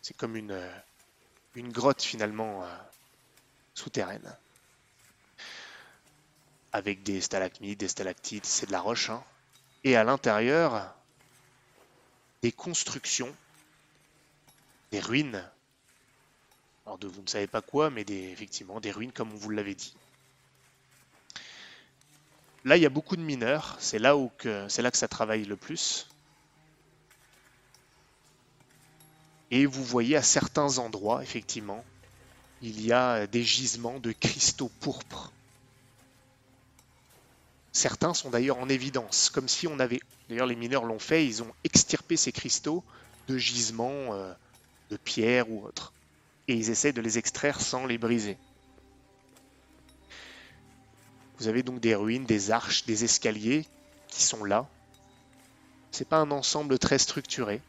[0.00, 0.56] C'est comme une,
[1.56, 2.76] grotte finalement euh,
[3.74, 4.32] souterraine.
[6.72, 9.10] Avec des stalagmites, des stalactites, c'est de la roche.
[9.10, 9.24] hein.
[9.84, 10.94] Et à l'intérieur,
[12.42, 13.34] des constructions,
[14.90, 15.42] des ruines
[16.90, 19.50] alors de vous ne savez pas quoi, mais des, effectivement des ruines comme on vous
[19.50, 19.94] l'avait dit.
[22.64, 24.16] Là, il y a beaucoup de mineurs, c'est là
[24.68, 26.08] c'est là que ça travaille le plus.
[29.52, 31.84] Et vous voyez à certains endroits, effectivement,
[32.60, 35.30] il y a des gisements de cristaux pourpres.
[37.80, 41.42] Certains sont d'ailleurs en évidence, comme si on avait, d'ailleurs les mineurs l'ont fait, ils
[41.42, 42.84] ont extirpé ces cristaux
[43.26, 44.34] de gisements euh,
[44.90, 45.94] de pierre ou autres
[46.46, 48.36] et ils essaient de les extraire sans les briser.
[51.38, 53.64] Vous avez donc des ruines, des arches, des escaliers
[54.08, 54.68] qui sont là.
[55.90, 57.62] C'est pas un ensemble très structuré.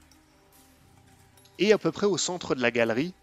[1.57, 3.13] Et à peu près au centre de la galerie,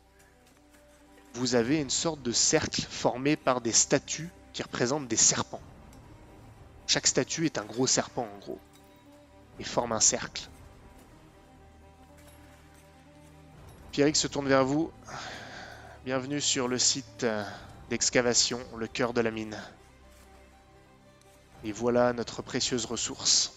[1.35, 5.61] vous avez une sorte de cercle formé par des statues qui représentent des serpents.
[6.89, 8.59] Chaque statue est un gros serpent en gros
[9.59, 10.49] et forme un cercle.
[13.93, 14.91] Pierrick se tourne vers vous.
[16.07, 17.45] Bienvenue sur le site euh,
[17.91, 19.63] d'excavation, le cœur de la mine.
[21.63, 23.53] Et voilà notre précieuse ressource.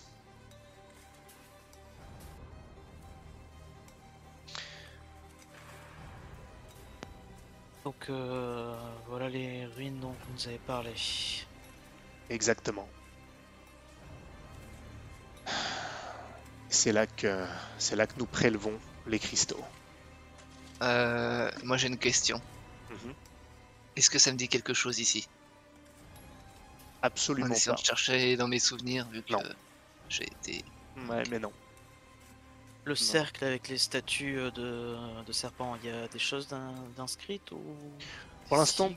[7.85, 8.75] Donc euh,
[9.07, 10.91] voilà les ruines dont vous nous avez parlé.
[12.29, 12.89] Exactement.
[16.81, 17.45] C'est là que
[17.77, 19.63] c'est là que nous prélevons les cristaux.
[20.81, 22.41] Euh, moi j'ai une question.
[22.89, 23.13] Mhm.
[23.95, 25.27] Est-ce que ça me dit quelque chose ici?
[27.03, 27.81] En Absolument essayant pas.
[27.81, 29.35] de chercher dans mes souvenirs, vu que
[30.09, 30.65] j'ai été.
[31.07, 31.53] Ouais, mais non.
[32.85, 36.89] Le cercle avec les statues euh, de, de serpents, il y a des choses d'in-
[36.97, 37.91] d'inscrites ou
[38.47, 38.89] Pour l'instant-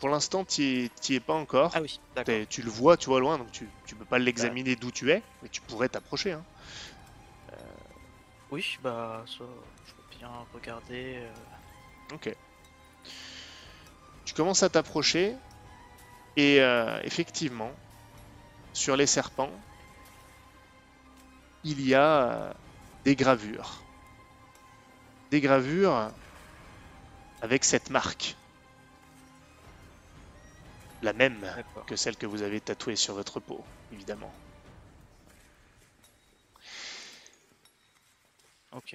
[0.00, 1.72] Pour l'instant, tu n'y es pas encore.
[1.74, 2.34] Ah oui, d'accord.
[2.48, 5.22] Tu le vois, tu vois loin, donc tu ne peux pas l'examiner d'où tu es,
[5.42, 6.32] mais tu pourrais t'approcher.
[6.32, 6.44] hein.
[8.50, 9.44] Oui, bah ça,
[9.84, 11.18] je peux bien regarder.
[11.22, 11.34] euh,
[12.14, 12.36] Ok.
[14.26, 15.34] Tu commences à t'approcher
[16.36, 17.72] et euh, effectivement,
[18.72, 19.52] sur les serpents,
[21.64, 22.52] il y a euh,
[23.04, 23.84] des gravures.
[25.30, 26.12] des gravures
[27.40, 28.36] avec cette marque.
[31.00, 31.46] La même
[31.86, 34.34] que celle que vous avez tatouée sur votre peau, évidemment.
[38.76, 38.94] Ok.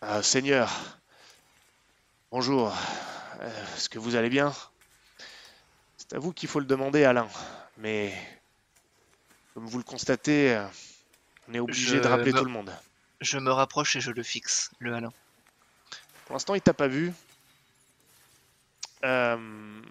[0.00, 0.70] Ah, Seigneur,
[2.30, 2.74] bonjour.
[3.40, 4.54] Euh, Est-ce que vous allez bien?
[5.98, 7.28] C'est à vous qu'il faut le demander, Alain.
[7.76, 8.14] Mais
[9.52, 10.66] comme vous le constatez, euh,
[11.48, 12.74] on est obligé Je de rappeler me- tout le monde.
[13.20, 15.12] Je me rapproche et je le fixe, le Alain.
[16.24, 17.12] Pour l'instant, il t'a pas vu.
[19.04, 19.82] Euh,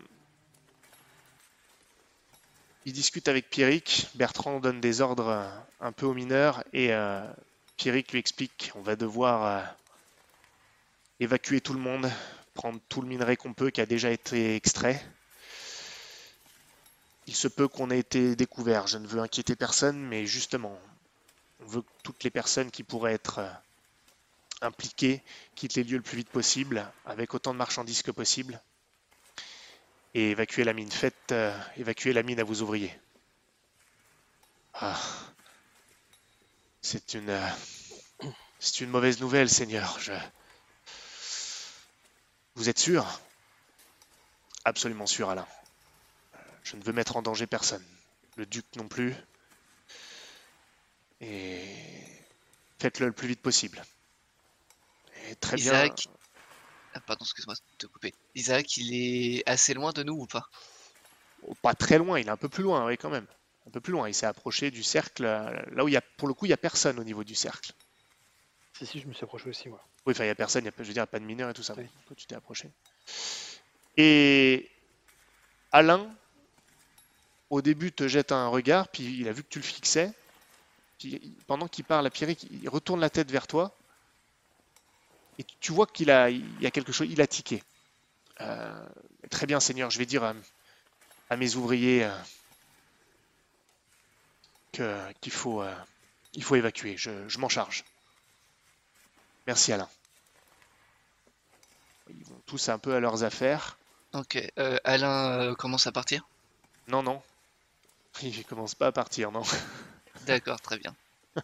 [2.86, 4.08] Il discute avec Pierrick.
[4.16, 5.48] Bertrand donne des ordres euh,
[5.80, 7.22] un peu aux mineurs et euh,
[7.78, 9.66] Pierrick lui explique qu'on va devoir euh,
[11.20, 12.10] évacuer tout le monde,
[12.54, 15.04] prendre tout le minerai qu'on peut qui a déjà été extrait.
[17.28, 18.88] Il se peut qu'on ait été découvert.
[18.88, 20.78] Je ne veux inquiéter personne, mais justement,
[21.62, 23.50] on veut que toutes les personnes qui pourraient être euh,
[24.62, 25.24] impliquées
[25.56, 28.62] quittent les lieux le plus vite possible, avec autant de marchandises que possible,
[30.14, 30.92] et évacuer la mine.
[30.92, 32.98] Faites euh, évacuer la mine à vos ouvriers.
[34.74, 35.00] Ah.
[36.84, 37.50] C'est une, euh,
[38.60, 39.98] c'est une mauvaise nouvelle, Seigneur.
[40.00, 40.12] Je...
[42.56, 43.22] Vous êtes sûr?
[44.66, 45.48] Absolument sûr, Alain.
[46.64, 47.84] Je ne veux mettre en danger personne.
[48.36, 49.16] Le duc non plus.
[51.22, 51.66] Et
[52.80, 53.82] faites-le le plus vite possible.
[55.30, 55.86] Et très bien.
[55.86, 56.10] Isaac,
[56.94, 58.14] Ah, pardon, excuse-moi de te couper.
[58.36, 60.50] Isaac, il est assez loin de nous ou pas?
[61.62, 63.28] Pas très loin, il est un peu plus loin, oui, quand même.
[63.68, 66.02] Un peu plus loin, il s'est approché du cercle, euh, là où il y a,
[66.02, 67.72] pour le coup, il n'y a personne au niveau du cercle.
[68.78, 69.82] Si, si, je me suis approché aussi, moi.
[70.06, 71.50] Oui, enfin, il n'y a personne, il y a, je veux dire, pas de mineurs
[71.50, 71.74] et tout ça.
[71.78, 71.86] Oui.
[72.08, 72.70] Toi, tu t'es approché.
[73.96, 74.70] Et
[75.72, 76.14] Alain,
[77.50, 80.12] au début, te jette un regard, puis il a vu que tu le fixais.
[81.00, 83.76] Puis pendant qu'il parle à Pierrick, il retourne la tête vers toi.
[85.40, 87.64] Et tu vois qu'il a, il y a quelque chose, il a tiqué.
[88.42, 88.86] Euh,
[89.30, 90.34] très bien, Seigneur, je vais dire à,
[91.30, 92.16] à mes ouvriers euh,
[94.74, 95.74] qu'il faut, euh,
[96.34, 96.98] il faut évacuer.
[96.98, 97.84] Je, je m'en charge.
[99.48, 99.90] Merci, Alain.
[102.10, 103.78] Ils vont tous un peu à leurs affaires.
[104.14, 106.28] Ok, euh, Alain euh, commence à partir?
[106.88, 107.22] Non, non.
[108.24, 109.44] Il commence pas à partir, non.
[110.28, 110.96] D'accord, très bien.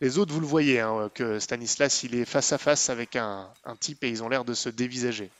[0.00, 3.52] Les autres, vous le voyez, hein, que Stanislas, il est face à face avec un,
[3.64, 5.30] un type et ils ont l'air de se dévisager.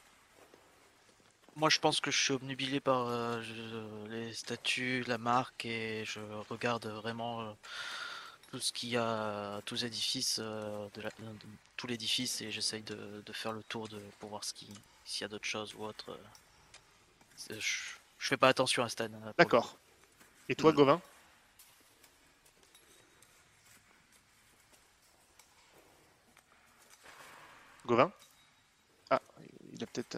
[1.57, 6.05] Moi, je pense que je suis obnubilé par euh, je- les statues, la marque, et
[6.05, 7.53] je regarde vraiment euh,
[8.51, 11.39] tout ce qu'il y a, tous les édifices, euh, de la- de-
[11.77, 14.69] tout l'édifice, et j'essaye de, de faire le tour de, pour voir ce qui,
[15.05, 16.11] s'il y a d'autres choses ou autre.
[16.11, 16.17] euh.
[17.51, 17.61] Je,
[18.19, 19.05] je fais pas attention à Stan.
[19.13, 19.77] euh, D'accord.
[20.49, 20.77] Et toi, Mm.
[20.77, 21.01] Gauvin?
[27.87, 28.13] Gauvin?
[29.11, 29.21] Ah,
[29.73, 30.17] il a peut-être...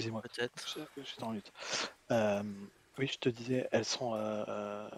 [0.00, 0.82] Excusez-moi, Peut-être.
[0.96, 1.52] je- j'étais en lutte.
[2.10, 2.42] Euh,
[2.98, 4.90] oui, je te disais, elles sont, euh, euh,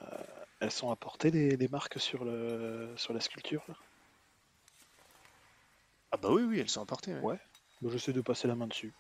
[0.61, 3.77] elles sont apportées les, les marques sur, le, sur la sculpture là?
[6.13, 7.13] Ah bah oui, oui, elles sont emportées.
[7.15, 7.29] ouais.
[7.29, 7.39] Ouais.
[7.81, 8.95] Moi, j'essaie de passer la main dessus.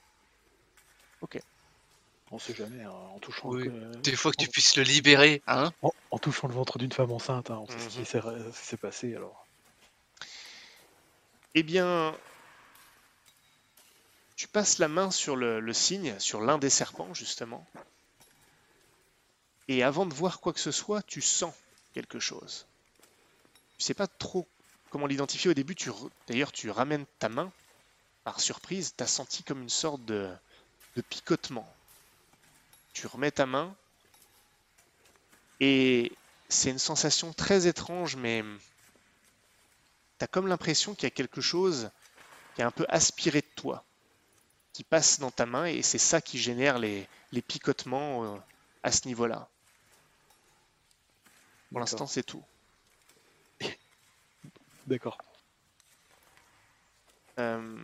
[1.20, 1.38] Ok.
[2.30, 5.42] On sait jamais, hein, en touchant Oui, le, Des fois que tu puisses le libérer,
[5.46, 8.04] hein en, en touchant le ventre d'une femme enceinte, hein, on sait ce qui Mhm.
[8.04, 9.48] s'est ce qui s'est passé alors.
[11.54, 12.18] Eh bien,
[14.37, 17.66] tu passes la main sur le, le signe, sur l'un des serpents, justement.
[19.68, 21.55] Et avant de voir quoi que ce soit, tu sens
[21.94, 22.66] quelque chose.
[23.79, 24.47] Tu sais pas trop
[24.90, 25.75] comment l'identifier au début.
[25.75, 25.90] Tu
[26.29, 27.51] D'ailleurs, tu ramènes ta main.
[28.25, 30.31] Par surprise, tu as senti comme une sorte de,
[31.09, 31.68] picotement.
[32.92, 33.75] Tu remets ta main.
[35.61, 36.13] Et
[36.48, 38.44] c'est une sensation très étrange, mais
[40.19, 41.90] T'as comme l'impression qu'il y a quelque chose
[42.54, 43.85] qui est un peu aspiré de toi,
[44.75, 48.37] qui passe dans ta main, et c'est ça qui génère les, les picotements euh,
[48.83, 49.48] à ce niveau-là.
[51.70, 52.42] Pour l'instant, c'est tout.
[54.87, 55.16] D'accord.
[57.38, 57.77] Euh,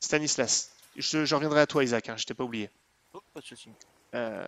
[0.00, 2.70] Stanislas, je, je reviendrai à toi, Isaac, hein, je t'ai pas oublié.
[3.14, 3.70] Oh, pas de souci.
[4.14, 4.46] Euh,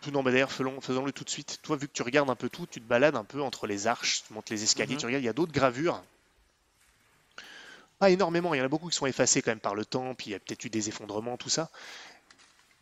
[0.00, 1.58] tout- non, mais d'ailleurs, faisons- faisons-le tout de suite.
[1.62, 3.86] Toi, vu que tu regardes un peu tout, tu te balades un peu entre les
[3.86, 5.00] arches, tu montes les escaliers, Mhm.
[5.00, 6.02] tu regardes, il y a d'autres gravures.
[8.00, 10.14] Pas énormément, il y en a beaucoup qui sont effacées quand même par le temps,
[10.14, 11.70] puis il y a peut-être eu des effondrements, tout ça.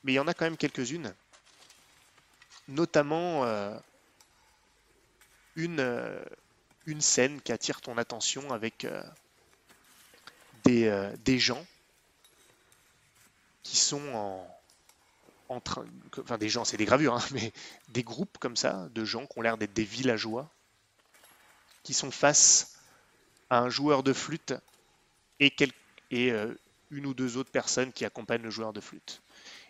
[0.05, 1.13] Mais il y en a quand même quelques-unes.
[2.69, 3.77] Notamment euh,
[5.57, 6.25] une, euh,
[6.87, 9.03] une scène qui attire ton attention avec euh,
[10.63, 11.67] des, des gens
[13.65, 14.59] qui sont en,
[15.49, 15.85] en train,
[16.21, 17.53] enfin des gens, c'est des gravures, hein, mais
[17.89, 20.49] des groupes comme ça, de gens qui ont l'air d'être des villageois,
[21.83, 22.79] qui sont face
[23.51, 24.55] à un joueur de flûte
[25.41, 25.53] et,
[26.33, 26.55] euh,
[26.91, 29.23] une ou deux autres personnes qui accompagnent le joueur de flûte.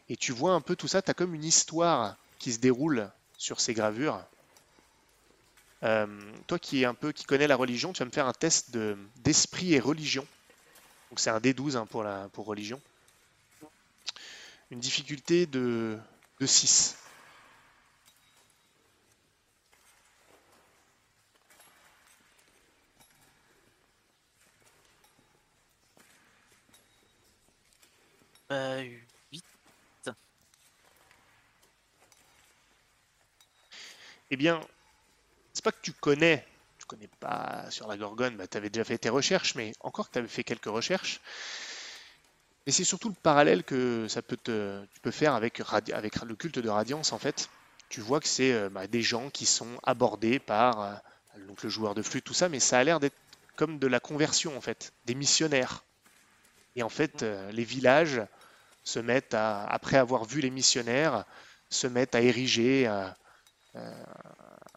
[0.09, 3.11] Et tu vois un peu tout ça, tu as comme une histoire qui se déroule
[3.39, 4.25] sur ces gravures.
[5.85, 6.07] Euh,
[6.47, 8.73] toi qui est un peu qui connais la religion, tu vas me faire un test
[8.73, 10.27] de- d'esprit et religion.
[11.11, 12.81] Donc c'est un D12 hein, pour, la, pour religion.
[14.71, 15.99] Une difficulté de,
[16.41, 16.97] de 6.
[28.49, 28.81] Bah,
[29.33, 29.45] 8.
[34.31, 34.61] Eh bien,
[35.53, 36.47] c'est pas que tu connais,
[36.79, 40.09] tu connais pas sur la Gorgone, bah, tu avais déjà fait tes recherches, mais encore
[40.09, 41.21] que tu avais fait quelques recherches.
[42.67, 46.59] Mais c'est surtout le parallèle que ça peut te, tu peux faire avec, le culte
[46.59, 47.49] de Radiance en fait.
[47.89, 50.95] Tu vois que c'est euh, bah, des gens qui sont abordés par euh,
[51.37, 53.17] le joueur de flûte, tout ça, mais ça a l'air d'être
[53.57, 55.85] comme de la conversion en fait, des missionnaires.
[56.77, 58.21] Et en fait, euh, les villages
[58.89, 61.25] se mettent à, après avoir vu les missionnaires,
[61.71, 63.09] se mettent à ériger euh,
[63.77, 64.05] euh,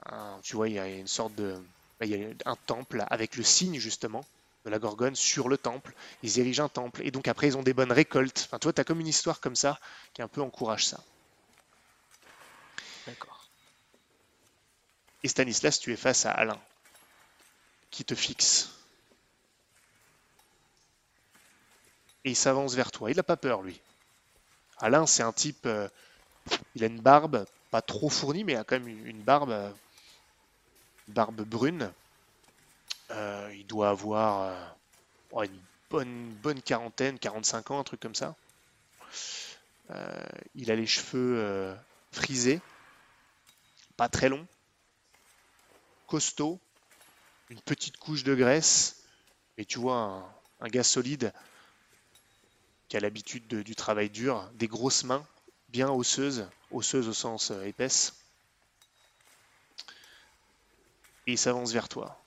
[0.08, 1.58] un- tu vois, il y a une sorte de.
[2.02, 4.28] Il y a un temple avec le signe justement
[4.66, 5.94] de la Gorgone sur le temple.
[6.24, 8.44] Ils érigent un temple et donc après ils ont des bonnes récoltes.
[8.48, 9.80] Enfin, tu vois, tu as comme une histoire comme ça
[10.14, 11.06] qui un peu encourage ça.
[13.06, 13.42] D'accord.
[15.24, 16.62] Et Stanislas, tu es face à Alain
[17.92, 18.72] qui te fixe.
[22.24, 23.12] Et il s'avance vers toi.
[23.12, 23.80] Il n'a pas peur, lui.
[24.82, 25.66] Alain, c'est un type.
[25.68, 25.88] euh,
[26.76, 29.72] il a une barbe, pas trop fournie, mais il a quand même une barbe, euh,
[31.08, 31.92] barbe brune.
[33.12, 34.76] Euh, il doit avoir
[35.44, 35.60] une
[35.90, 38.36] bonne, bonne quarantaine, 45 ans, un truc comme ça.
[40.56, 41.76] Il a les cheveux
[42.14, 42.62] frisés,
[43.98, 44.48] pas très longs,
[46.08, 46.60] costaud,
[47.50, 49.04] une petite couche de graisse,
[49.58, 51.34] et tu vois un gars solide
[52.92, 55.26] qui a l'habitude de- du travail dur, des grosses mains,
[55.70, 58.14] bien osseuses, osseuses au sens euh, épaisse.
[61.26, 62.18] Et il s'avance vers toi.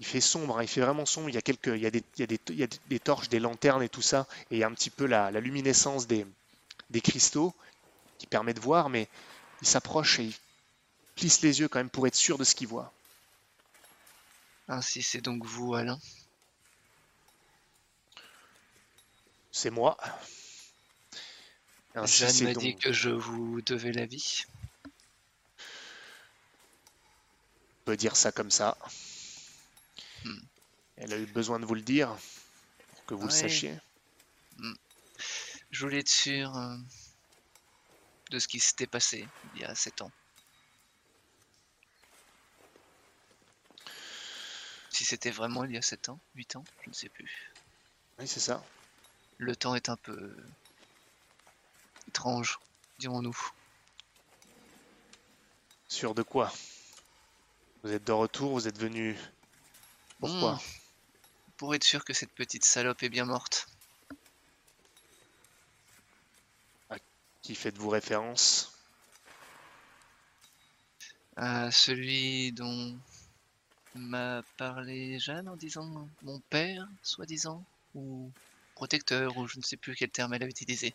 [0.00, 1.28] Il fait sombre, hein, il fait vraiment sombre.
[1.28, 2.20] Il y a, quelques, il des, il
[2.58, 4.26] y a des- torches, des lanternes et tout ça.
[4.50, 6.24] Et il y a un petit peu la, la luminescence des,
[6.88, 7.54] des cristaux
[8.16, 9.06] qui permet de voir, mais
[9.60, 10.34] il s'approche et il
[11.16, 12.94] plisse les yeux quand même pour être sûr de ce qu'il voit.
[14.68, 15.98] Ainsi, c'est donc vous, Alain.
[19.50, 19.96] C'est moi.
[21.94, 24.44] Ainsi, Jeanne m'a donc- dit que je vous devais la vie.
[24.84, 24.90] On
[27.84, 28.76] peut dire ça comme ça.
[30.24, 30.38] Hmm.
[30.96, 32.16] Elle a eu besoin de vous le dire
[32.90, 33.76] pour que vous le sachiez.
[35.70, 36.76] Je voulais être sûr euh,
[38.30, 40.10] de ce qui s'était passé il y a 7 ans.
[44.90, 47.52] Si c'était vraiment il y a 7 ans, 8 ans, je ne sais plus.
[48.18, 48.64] Oui, c'est ça.
[49.38, 50.36] Le temps est un peu
[52.08, 52.58] étrange,
[52.98, 53.36] dirons-nous.
[55.88, 56.52] Sûr de quoi?
[57.82, 59.16] Vous êtes de retour, vous êtes venu.
[60.18, 60.54] Pourquoi?
[60.54, 60.58] Hmm.
[61.56, 63.68] Pour être sûr que cette petite salope est bien morte.
[67.42, 68.72] Qui faites-vous référence?
[71.36, 72.98] À celui dont
[73.94, 77.64] m'a parlé Jeanne en disant mon père, soi-disant,
[77.94, 78.30] ou
[78.78, 80.94] protecteur, ou je ne sais plus quel terme elle avait utilisé.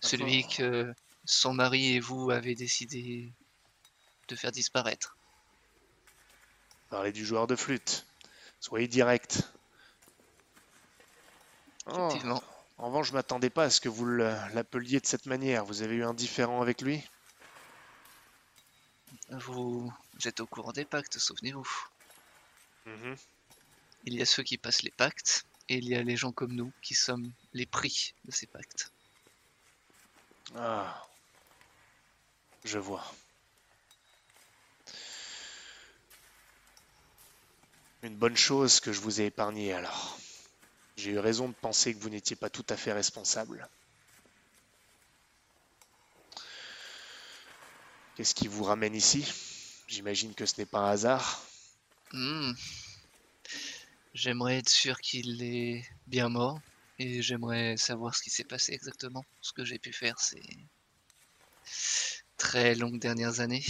[0.00, 3.32] Celui que son mari et vous avez décidé
[4.28, 5.16] de faire disparaître.
[6.88, 8.06] Parlez du joueur de flûte.
[8.60, 9.42] Soyez direct.
[11.86, 12.42] Oh, Effectivement.
[12.78, 15.64] en revanche, je m'attendais pas à ce que vous l'appeliez de cette manière.
[15.64, 17.02] Vous avez eu un différend avec lui?
[19.30, 19.90] Vous
[20.24, 21.68] êtes au courant des pactes, souvenez-vous.
[22.86, 23.16] Mhm.
[24.04, 26.52] Il y a ceux qui passent les pactes, et il y a les gens comme
[26.52, 28.92] nous qui sommes les prix de ces pactes.
[30.54, 31.02] Ah.
[32.64, 33.04] Je vois.
[38.02, 40.18] Une bonne chose que je vous ai épargné alors.
[40.96, 43.68] J'ai eu raison de penser que vous n'étiez pas tout à fait responsable.
[48.16, 49.30] Qu'est-ce qui vous ramène ici?
[49.88, 51.42] J'imagine que ce n'est pas un hasard.
[52.12, 52.52] Hmm.
[54.16, 56.62] J'aimerais être sûr qu'il est bien mort
[56.98, 59.26] et j'aimerais savoir ce qui s'est passé exactement.
[59.42, 60.42] Ce que j'ai pu faire ces
[62.38, 63.64] très longues dernières années.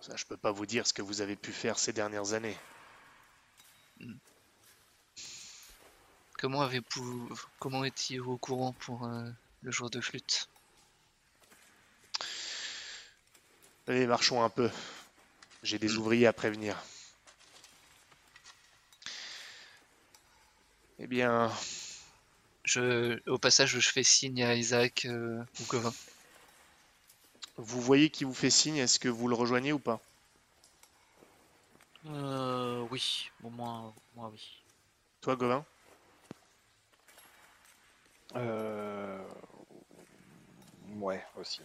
[0.00, 2.58] Ça, je peux pas vous dire ce que vous avez pu faire ces dernières années.
[6.38, 9.30] Comment avez-vous, comment étiez-vous au courant pour euh,
[9.62, 10.50] le jour de flûte?
[13.86, 14.70] Allez, marchons un peu.
[15.62, 15.98] J'ai des Hmm.
[15.98, 16.76] ouvriers à prévenir.
[21.02, 21.50] Eh bien,
[22.64, 25.94] Je, au passage, je fais signe à Isaac euh, ou Gauvin.
[27.56, 30.04] vous voyez qui vous fait signe, est-ce que vous le rejoignez ou pas?
[32.06, 34.64] Euh, oui, au moins, moi oui.
[35.22, 35.64] Toi, Gauvin?
[38.36, 39.22] Euh...
[41.00, 41.62] Ouais, aussi.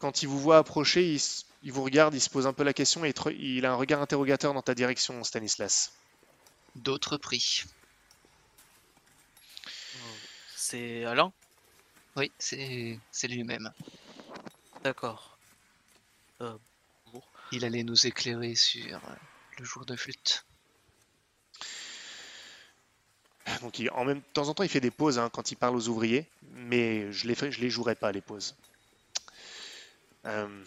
[0.00, 2.64] Quand il vous voit approcher, il, s- il vous regarde, il se pose un peu
[2.64, 5.92] la question et il, te re- il a un regard interrogateur dans ta direction, Stanislas.
[6.78, 7.64] D'autres prix.
[10.54, 11.32] C'est Alain?
[12.16, 13.70] Oui, c'est c'est lui-même.
[14.82, 15.38] D'accord.
[16.40, 16.56] Euh.
[17.52, 19.14] Il allait nous éclairer sur euh,
[19.58, 20.44] le jour de flûte.
[23.62, 25.56] Donc il- en même de temps en temps, il fait des pauses hein, quand il
[25.56, 28.54] parle aux ouvriers, mais je les fais- je les jouerai pas les pauses.
[30.26, 30.64] Euh,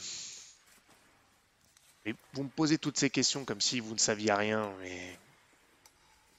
[2.06, 5.18] et vous me posez toutes ces questions comme si vous ne saviez rien, mais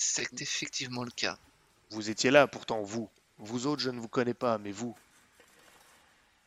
[0.04, 1.38] C'est effectivement le cas.
[1.90, 3.08] vous étiez là pourtant vous.
[3.38, 4.96] Vous autres, je ne vous connais pas, mais vous.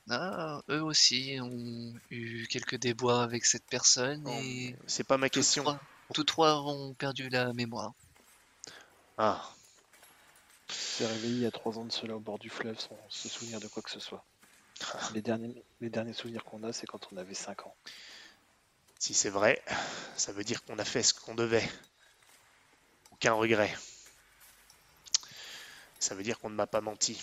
[0.10, 5.30] Ah, eux aussi ont eu quelques déboires avec cette personne Non, et C'est pas ma
[5.30, 5.64] tous question.
[5.64, 5.80] trois,
[6.14, 7.94] tous trois ont perdu la mémoire.
[9.18, 9.50] Ah,
[10.70, 13.30] s'est réveillé il y a trois ans de cela au bord du fleuve sans se
[13.30, 14.24] souvenir de quoi que ce soit.
[15.14, 17.76] Les derniers, les derniers souvenirs qu'on a, c'est quand on avait 5 ans.
[19.00, 19.64] si c'est vrai,
[20.18, 21.68] ça veut dire qu'on a fait ce qu'on devait.
[23.16, 23.74] Aucun regret.
[26.00, 27.18] Ça veut dire qu'on ne m'a pas menti.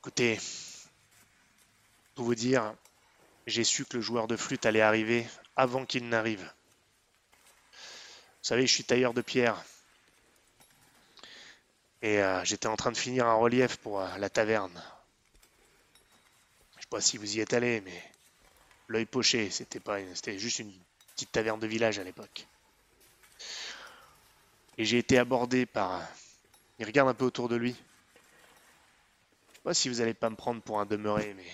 [0.00, 0.40] Écoutez,
[2.16, 2.74] pour vous dire,
[3.46, 5.24] j'ai su que le joueur de flûte allait arriver
[5.54, 6.42] avant qu'il n'arrive.
[6.42, 6.48] Vous
[8.42, 9.64] savez, je suis tailleur de pierre.
[12.02, 14.82] Et euh, j'étais en train de finir un relief pour euh, la taverne.
[16.76, 18.02] Je sais pas si vous y êtes allé, mais
[18.88, 20.72] l'œil poché, c'était pas, c'était juste une
[21.16, 22.46] petite taverne de village à l'époque.
[24.76, 26.06] Et j'ai été abordé par.
[26.78, 27.74] Il regarde un peu autour de lui.
[29.48, 31.50] Je sais pas si vous allez pas me prendre pour un demeuré, mais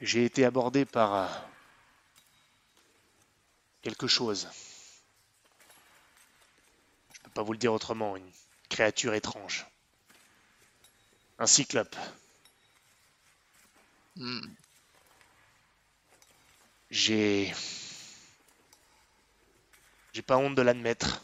[0.00, 1.28] j'ai été abordé par euh,
[3.82, 4.48] quelque chose.
[7.12, 8.32] Je peux pas vous le dire autrement, une
[8.70, 9.66] créature étrange.
[11.38, 11.96] Un cyclope.
[14.16, 14.46] Hmm,
[16.90, 17.54] J'ai.
[20.12, 21.22] J'ai pas honte de l'admettre.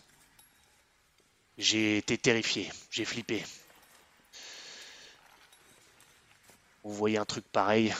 [1.58, 3.44] J'ai été terrifié, j'ai flippé.
[6.84, 7.94] Vous voyez un truc pareil.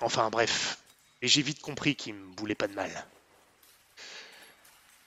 [0.00, 0.78] Enfin bref.
[1.22, 3.06] Et j'ai vite compris qu'il me voulait pas de mal.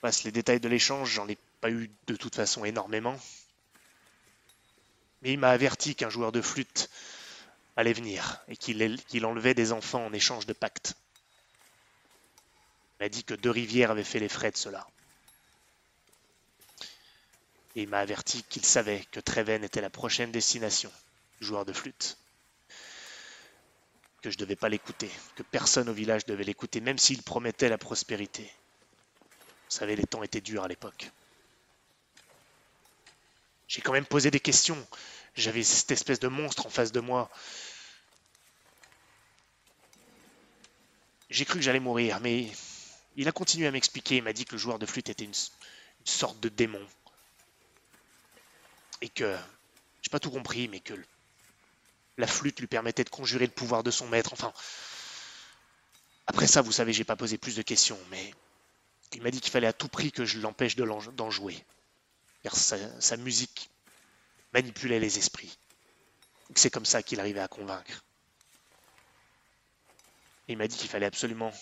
[0.01, 3.19] Passe les détails de l'échange, j'en ai pas eu de toute façon énormément.
[5.21, 6.89] Mais il m'a averti qu'un joueur de flûte
[7.79, 10.95] allait venir et qu'il enlevait des enfants en échange de pactes.
[12.99, 14.85] Il m'a dit que Deux Rivières avait fait les frais de cela.
[17.75, 20.91] Et il m'a averti qu'il savait que Treven était la prochaine destination
[21.39, 22.17] joueur de flûte.
[24.21, 27.77] Que je devais pas l'écouter, que personne au village devait l'écouter, même s'il promettait la
[27.77, 28.43] prospérité.
[28.43, 31.09] Vous savez, les temps étaient durs à l'époque.
[33.69, 34.85] J'ai quand même posé des questions.
[35.35, 37.29] J'avais cette espèce de monstre en face de moi.
[41.29, 42.49] J'ai cru que j'allais mourir, mais
[43.15, 44.17] il a continué à m'expliquer.
[44.17, 45.33] Il m'a dit que le joueur de flûte était une,
[46.05, 46.85] sorte de démon.
[49.01, 49.37] Et que,
[50.01, 50.93] j'ai pas tout compris, mais que
[52.17, 54.33] la flûte lui permettait de conjurer le pouvoir de son maître.
[54.33, 54.51] Enfin,
[56.27, 58.33] après ça, vous savez, j'ai pas posé plus de questions, mais
[59.13, 61.63] il m'a dit qu'il fallait à tout prix que je l'empêche d'en jouer.
[62.43, 63.69] Car sa, musique
[64.53, 65.57] manipulait les esprits.
[66.49, 68.03] Et C'est comme ça qu'il arrivait à convaincre.
[70.49, 71.53] Il m'a dit qu'il fallait absolument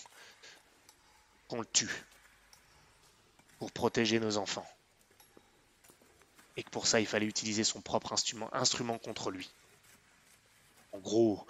[1.46, 2.04] qu'on le tue
[3.58, 4.66] pour protéger nos enfants.
[6.56, 9.50] Et que pour ça, il fallait utiliser son propre instrument, instrument contre lui.
[10.92, 11.46] En gros,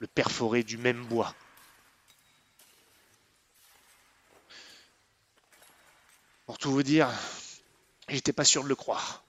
[0.00, 1.32] le perforer du même bois.
[6.46, 7.08] Pour tout vous dire,
[8.08, 9.22] j'étais pas sûr de le croire.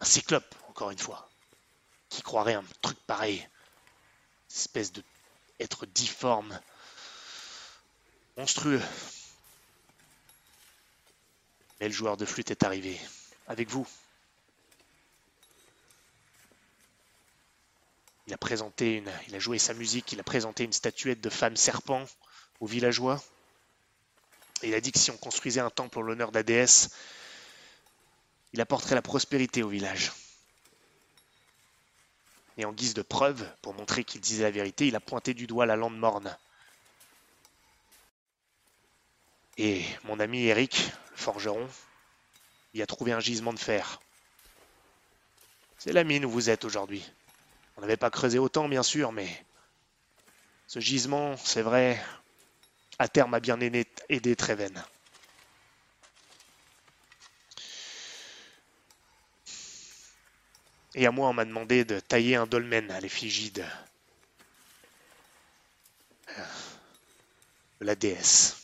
[0.00, 1.30] Un cyclope, encore une fois.
[2.10, 3.48] Qui croirait un truc pareil
[4.50, 5.02] Espèce de
[5.62, 6.58] être difforme,
[8.36, 8.82] monstrueux.
[11.80, 12.98] Mais le joueur de flûte est arrivé.
[13.48, 13.86] Avec vous.
[18.26, 19.10] Il a présenté une.
[19.28, 22.06] Il a joué sa musique, il a présenté une statuette de femme serpent
[22.60, 23.22] aux villageois.
[24.62, 26.90] Et il a dit que si on construisait un temple en l'honneur de la déesse,
[28.52, 30.12] il apporterait la prospérité au village.
[32.58, 35.46] Et en guise de preuve, pour montrer qu'il disait la vérité, il a pointé du
[35.46, 36.36] doigt la lande morne.
[39.58, 41.68] Et mon ami Eric, le forgeron,
[42.74, 44.00] il a trouvé un gisement de fer.
[45.78, 47.04] C'est la mine où vous êtes aujourd'hui.
[47.76, 49.28] On n'avait pas creusé autant, bien sûr, mais
[50.66, 52.02] ce gisement, c'est vrai,
[52.98, 54.36] à terme a bien aidé, aidé
[60.94, 63.64] Et à moi, on m'a demandé de tailler un dolmen à l'effigie de...
[67.80, 68.56] de la déesse.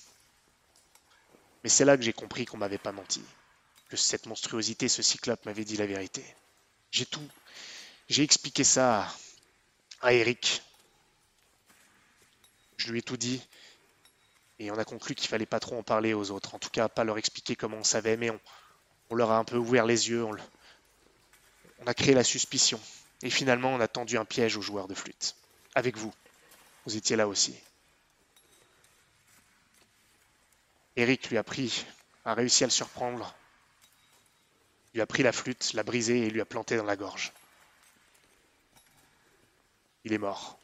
[1.62, 3.22] Mais c'est là que j'ai compris qu'on m'avait pas menti,
[3.88, 6.24] que cette monstruosité, ce cyclope m'avait dit la vérité.
[6.90, 7.26] J'ai tout,
[8.08, 9.12] j'ai expliqué ça
[10.00, 10.62] à Eric.
[12.76, 13.42] Je lui ai tout dit,
[14.58, 16.54] et on a conclu qu'il fallait pas trop en parler aux autres.
[16.54, 18.30] En tout cas, pas leur expliquer comment on savait, mais
[19.10, 20.26] on, leur a un peu ouvert les yeux.
[21.88, 22.78] A créé la suspicion.
[23.22, 25.34] Et finalement, on a tendu un piège aux joueurs de flûte.
[25.74, 26.12] Avec vous.
[26.84, 27.56] Vous étiez là aussi.
[30.96, 31.86] Eric lui a pris,
[32.26, 33.34] a réussi à le surprendre.
[34.92, 37.32] Lui a pris la flûte, l'a brisée et lui a planté dans la gorge.
[40.04, 40.58] Il est mort.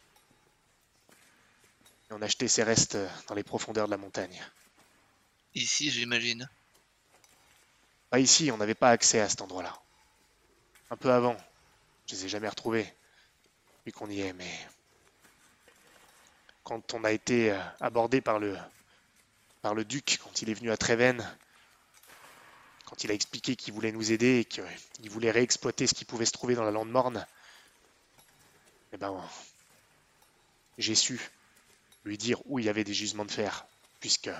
[2.10, 2.98] Et on a jeté ses restes
[3.28, 4.44] dans les profondeurs de la montagne.
[5.54, 6.50] Ici, j'imagine.
[8.10, 9.80] Pas ici, on n'avait pas accès à cet endroit-là.
[10.94, 11.36] Un peu avant.
[12.06, 12.86] Je les ai jamais retrouvés.
[13.84, 14.68] Vu qu'on y est, mais.
[16.62, 18.56] Quand on a été euh, abordé par le.
[19.84, 21.20] duc, quand il est venu à Treven,
[22.86, 26.26] quand il a expliqué qu'il voulait nous aider et qu'il voulait réexploiter ce qui pouvait
[26.26, 27.26] se trouver dans la lande morne,
[28.92, 29.20] eh ben.
[30.78, 31.20] J'ai su
[32.04, 33.66] lui dire où il y avait des gisements de fer,
[33.98, 34.30] puisque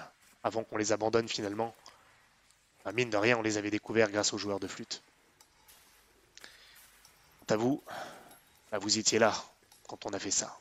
[0.44, 1.74] avant qu'on les abandonne finalement,
[2.84, 5.02] bah, mine de rien, on les avait découverts grâce aux joueurs de flûte.
[7.47, 7.82] Quant à vous,
[8.70, 9.34] bah, vous étiez là
[9.86, 10.59] quand on a fait ça.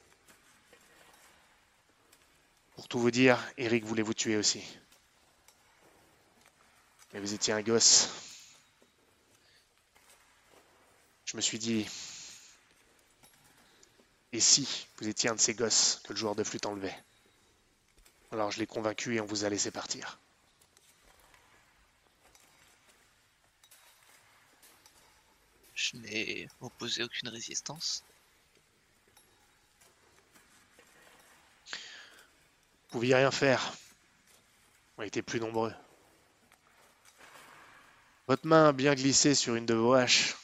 [2.75, 4.61] Pour tout vous dire, Eric voulait vous tuer aussi.
[7.13, 8.09] Mais vous étiez un gosse.
[11.25, 11.87] Je me suis dit,
[14.33, 16.97] et si vous étiez un de ces gosses que le joueur de flûte enlevait?
[18.31, 20.19] Alors je l'ai convaincu et on vous a laissé partir.
[25.83, 28.05] Je n'ai opposé aucune résistance.
[31.67, 33.73] Vous pouviez rien faire.
[34.97, 35.73] On était plus nombreux.
[38.27, 40.37] Votre main a bien glissé sur une de vos haches.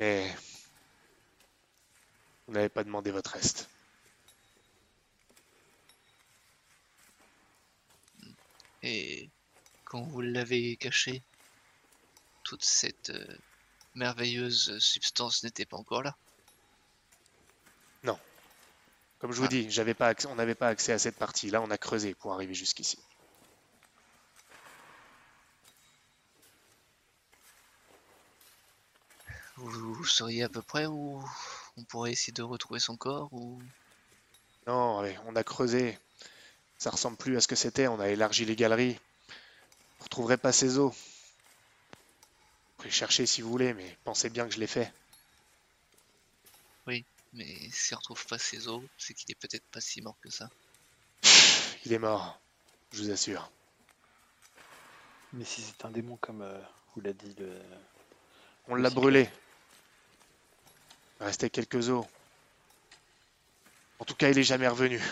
[0.00, 0.36] Mais
[2.46, 3.70] vous n'avez pas demandé votre reste.
[8.82, 9.30] Et
[9.86, 11.22] quand vous l'avez caché,
[12.48, 13.36] toute cette euh,
[13.94, 16.16] merveilleuse substance n'était pas encore là.
[19.20, 19.48] Comme je vous Ah.
[19.48, 21.50] dis, j'avais pas accès- on n'avait pas accès à cette partie.
[21.50, 22.98] Là, on a creusé pour arriver jusqu'ici.
[29.56, 31.20] Vous, vous sauriez à peu près où
[31.76, 33.60] on pourrait essayer de retrouver son corps ou?
[34.68, 35.98] Non, on a creusé.
[36.78, 37.88] Ça ressemble plus à ce que c'était.
[37.88, 38.94] On a élargi les galeries.
[38.94, 40.94] Vous ne retrouverez pas ces os.
[42.78, 44.92] Vous pouvez chercher si vous voulez, mais pensez bien que je l'ai fait.
[47.32, 50.30] mais si on retrouve pas ses os, c'est qu'il est peut-être pas si mort que
[50.30, 50.48] ça.
[51.84, 52.40] Il est mort,
[52.92, 53.50] je vous assure.
[55.32, 56.60] Mais si c'est un démon comme euh,
[56.94, 57.60] vous l'a dit le.
[58.68, 59.28] On l'a brûlé.
[61.20, 62.06] Il restait quelques os.
[63.98, 65.02] En tout cas, il est jamais revenu.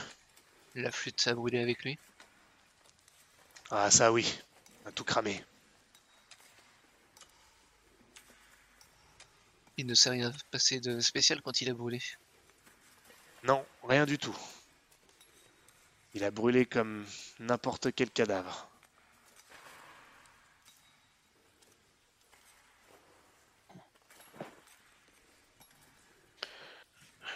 [0.76, 1.98] La flûte a brûlé avec lui?
[3.72, 4.38] Ah, ça oui.
[4.84, 5.44] On a tout cramé.
[9.78, 12.00] Il ne s'est rien passé de spécial quand il a brûlé.
[13.44, 14.36] Non, rien du tout.
[16.14, 17.04] Il a brûlé comme
[17.38, 18.70] n'importe quel cadavre.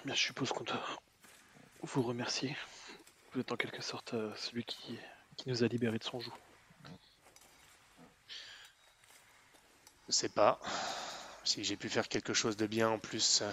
[0.07, 0.83] Bien, je suppose qu'on doit
[1.83, 2.57] vous remercier.
[3.33, 4.99] Vous êtes en quelque sorte euh, celui qui,
[5.37, 6.33] qui nous a libérés de son joug.
[10.09, 10.59] Je sais pas.
[11.51, 13.51] Si j'ai pu faire quelque chose de bien en plus, euh,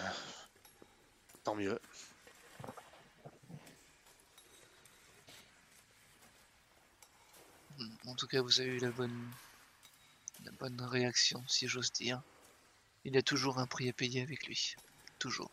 [1.44, 1.82] tant mieux.
[8.06, 9.32] En tout cas, vous avez eu la bonne,
[10.46, 12.22] la bonne réaction, si j'ose dire.
[13.04, 14.76] Il y a toujours un prix à payer avec lui.
[15.18, 15.50] Toujours.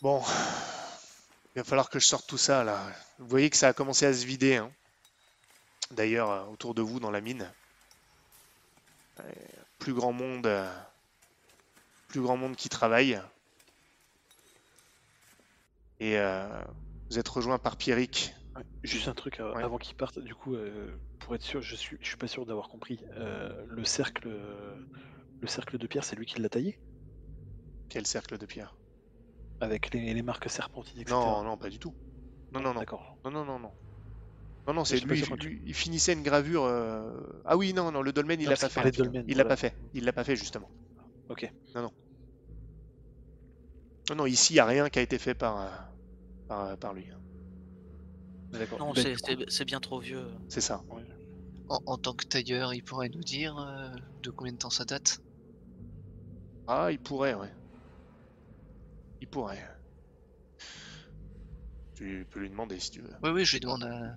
[0.00, 0.24] Bon,
[1.54, 2.82] il va falloir que je sorte tout ça là.
[3.18, 4.56] Vous voyez que ça a commencé à se vider.
[4.56, 4.72] hein.
[5.90, 7.52] D'ailleurs, euh, autour de vous dans la mine,
[9.78, 10.70] plus grand monde, euh,
[12.08, 13.20] plus grand monde qui travaille.
[16.00, 16.62] Et euh,
[17.10, 18.34] vous êtes rejoint par Pierrick.
[18.82, 19.64] Juste un truc euh, Ouais.
[19.64, 22.46] avant qu'il parte, du coup, euh, pour être sûr, je suis, je suis pas sûr
[22.46, 23.00] d'avoir compris.
[23.16, 26.78] Euh, le cercle, le cercle de pierre, c'est lui qui l'a taillé?
[27.88, 28.76] Quel cercle de pierre?
[29.60, 31.16] Avec les, les marques serpentines, etc.
[31.16, 31.94] Non, non, pas du tout.
[32.52, 32.80] Non, non, non.
[32.80, 33.16] D'accord.
[33.24, 33.72] Non, non, non, non.
[34.66, 36.64] Non, non, c'est lui, tu- il finissait une gravure.
[36.64, 38.72] euh, Ah oui, non, non, le dolmen, il Non, l'a parce pas qu'il fait.
[38.72, 39.02] parlait de putain.
[39.02, 39.44] dolmen, Il l'a voilà.
[39.44, 39.74] pas fait.
[39.92, 40.70] Il l'a pas fait, justement.
[41.28, 41.44] Ok.
[44.08, 45.68] Non, non, ici, il n'y a rien qui a été fait par, euh,
[46.48, 47.08] par, euh, par lui.
[48.52, 48.80] D'accord.
[48.80, 50.30] Non, Ben, c'est- du coup, c'est c'est bien trop vieux.
[50.48, 50.84] C'est ça.
[51.68, 53.90] En, en tant que tailleur, il pourrait nous dire euh,
[54.22, 55.20] de combien de temps ça date?
[56.66, 57.50] Ah, il pourrait, ouais.
[59.20, 59.68] Il pourrait.
[61.94, 63.14] Tu peux lui demander si tu veux.
[63.22, 64.16] Oui, oui, je lui demande à,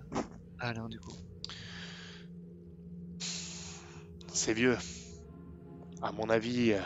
[0.58, 1.14] à Alain du coup.
[4.32, 4.76] C'est vieux.
[6.00, 6.82] À mon avis, euh,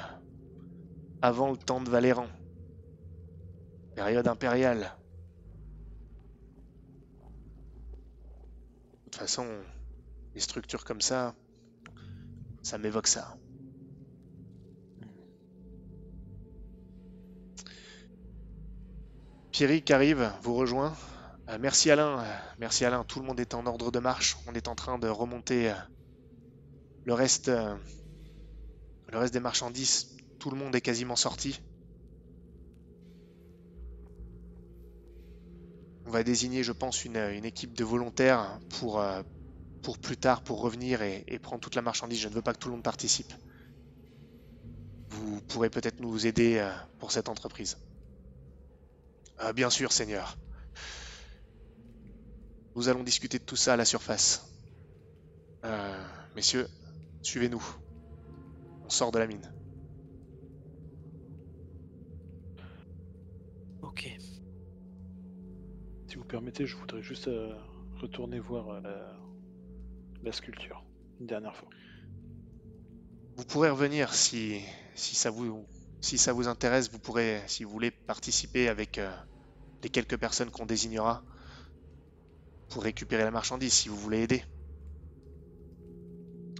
[1.20, 2.28] avant le temps de Valéran.
[3.94, 4.92] Période impériale.
[8.92, 9.46] De toute façon,
[10.34, 11.34] les structures comme ça,
[12.62, 13.36] ça m'évoque ça.
[19.62, 20.92] Pierrick arrive, vous rejoint.
[21.48, 23.04] Euh, merci Alain, euh, merci Alain.
[23.04, 24.36] Tout le monde est en ordre de marche.
[24.48, 25.74] On est en train de remonter euh,
[27.04, 27.78] le reste, le
[29.16, 30.16] reste des marchandises.
[30.40, 31.60] Tout le monde est quasiment sorti.
[36.06, 39.00] On va désigner, je pense, une, équipe de volontaires pour,
[40.02, 42.18] plus tard, pour revenir et, prendre toute la marchandise.
[42.18, 43.32] Je ne veux pas que tout le monde participe.
[45.10, 47.76] Vous pourrez peut-être nous aider pour cette entreprise.
[49.40, 50.36] Euh, bien sûr, Seigneur.
[52.74, 54.48] Nous allons discuter de tout ça à la surface.
[55.64, 56.68] Euh, messieurs,
[57.22, 57.62] suivez-nous.
[58.84, 59.52] On sort de la mine.
[63.82, 64.08] Ok.
[66.08, 67.54] Si vous permettez, je voudrais juste euh,
[68.00, 69.16] retourner voir euh, la,
[70.22, 70.84] la sculpture
[71.20, 71.68] une dernière fois.
[73.36, 74.60] Vous pourrez revenir si,
[74.94, 75.66] si, ça, vous,
[76.02, 76.90] si ça vous intéresse.
[76.90, 79.16] Vous pourrez, si vous voulez, participer avec euh,
[79.82, 81.24] les quelques personnes qu'on désignera
[82.66, 84.44] pour récupérer la marchandise, si vous voulez aider.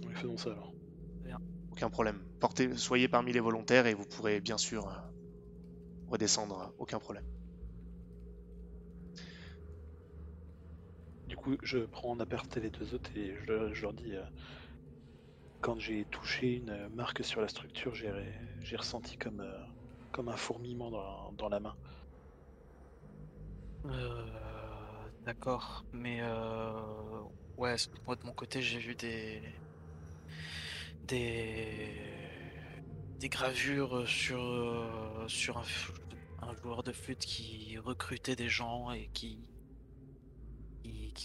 [0.05, 0.73] Oui, faisons ça alors.
[1.71, 2.23] Aucun problème.
[2.39, 4.95] Portez, soyez parmi les volontaires et vous pourrez bien sûr euh,
[6.07, 6.73] redescendre.
[6.77, 7.25] Aucun problème.
[11.27, 14.15] Du coup, je prends en aparté les deux autres et je, leur- je leur dis
[14.15, 14.23] euh,
[15.63, 19.63] quand j'ai touché une marque sur la structure, j'ai ressenti comme, euh,
[20.11, 20.91] comme un fourmillement
[21.31, 21.75] dans, la main.
[23.85, 24.25] Euh,
[25.25, 26.73] D'accord, mais euh,
[27.57, 29.41] ouais, moi de mon côté j'ai vu des
[31.07, 31.95] des
[33.29, 34.43] gravures sur
[36.41, 39.39] un, joueur de flûte qui recrutait des gens et qui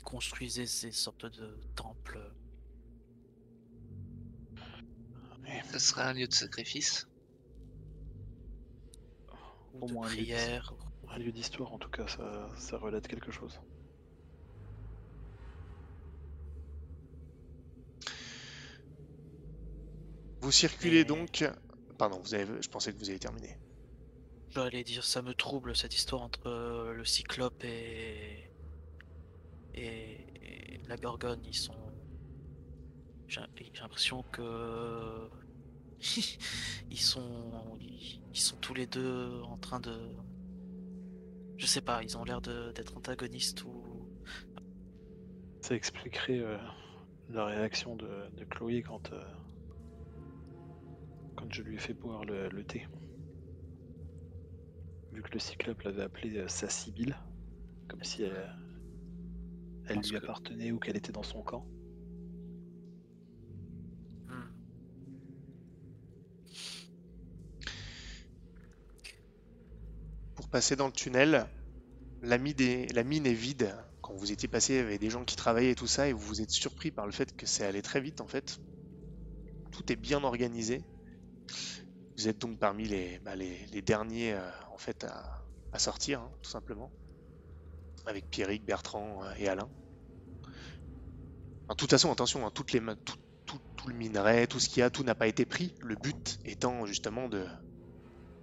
[0.04, 2.20] construisait ces sortes de temples.
[5.70, 7.06] Ça serait un lieu de sacrifice.
[9.74, 10.74] ou Au de moins un lieu de- prière.
[11.10, 13.58] Un lieu d'histoire, en tout cas, ça, ça relate quelque chose.
[20.40, 21.44] Vous circulez donc.
[21.98, 22.62] Pardon, vous avez...
[22.62, 23.56] je pensais que vous avez terminé.
[24.50, 28.50] J'allais dire, ça me trouble cette histoire entre euh, le Cyclope et...
[29.74, 31.40] et et la Gorgone.
[31.44, 31.74] Ils sont.
[33.28, 33.40] J'ai
[33.80, 35.28] l'impression que
[36.90, 39.94] ils sont ils sont tous les deux en train de.
[41.58, 44.08] Je sais pas, ils ont l'air de- d'être antagonistes ou.
[45.60, 46.56] Ça expliquerait euh,
[47.28, 49.22] la réaction de, de Chloé quand, euh,
[51.36, 52.86] quand je lui ai fait boire le, le thé.
[55.12, 57.16] Vu que le cyclope l'avait appelée euh, sa Sibylle,
[57.88, 58.54] comme si elle,
[59.88, 61.66] elle Parce lui que- appartenait ou qu'elle était dans son camp.
[70.50, 71.46] Passer dans le tunnel,
[72.22, 73.76] la mine est, vide.
[74.00, 76.12] Quand vous étiez passé, il y avait des gens qui travaillaient et tout ça, et
[76.12, 78.58] vous vous êtes surpris par le fait que c'est allé très vite en fait.
[79.70, 80.82] Tout est bien organisé.
[82.16, 83.34] Vous êtes donc parmi les, bah,
[83.84, 86.90] derniers euh, en fait à, sortir, hein, tout simplement.
[88.06, 89.68] Avec Pierrick, Bertrand euh, et Alain.
[91.68, 92.64] En toute façon, attention, hein, tout
[93.86, 95.74] le minerai, tout ce qu'il y a, tout n'a pas été pris.
[95.82, 97.46] Le but étant justement de,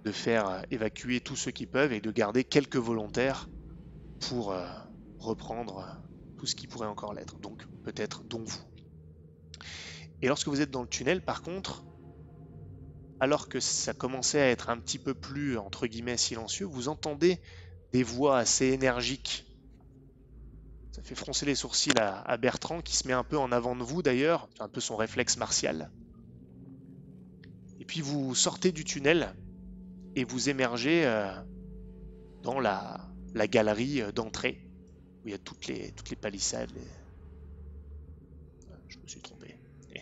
[0.06, 3.48] de faire euh, évacuer tous ceux qui peuvent et de garder quelques volontaires
[4.20, 4.64] pour euh,
[5.18, 7.38] reprendre euh, tout ce qui pourrait encore l'être.
[7.40, 8.62] Donc peut-être dont vous.
[10.22, 11.84] Et lorsque vous êtes dans le tunnel, par contre,
[13.18, 17.40] alors que ça commençait à être un petit peu plus entre guillemets silencieux, vous entendez
[17.92, 19.44] des voix assez énergiques.
[20.92, 23.82] Ça fait froncer les sourcils à, Bertrand qui se met un peu en avant de
[23.82, 25.90] vous d'ailleurs, un peu son réflexe martial.
[27.80, 29.34] Et puis vous sortez du tunnel
[30.16, 31.32] et vous émergez euh,
[32.40, 34.58] dans la, la galerie euh, d'entrée
[35.24, 36.70] où il y a toutes les, toutes les palissades.
[36.72, 36.82] les-
[38.88, 39.56] Je me suis trompé.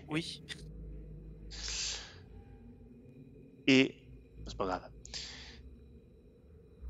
[0.08, 0.42] Oui.
[3.66, 3.94] Et
[4.46, 4.90] c'est pas grave.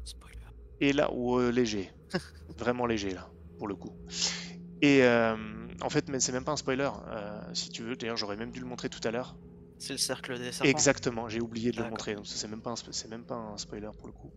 [0.04, 0.38] Spoiler.
[0.80, 1.92] Et là, ou euh, léger,
[2.58, 3.96] vraiment léger là, pour le coup.
[4.82, 6.90] Et euh, en fait, mais c'est même pas un spoiler.
[7.08, 9.38] euh, si tu veux, d'ailleurs, j'aurais même dû le montrer tout à l'heure.
[9.78, 10.70] C'est le cercle des serpents.
[10.70, 12.14] Exactement, j'ai oublié de le montrer.
[12.14, 14.32] Donc c'est même pas un, même pas un spoiler pour le coup.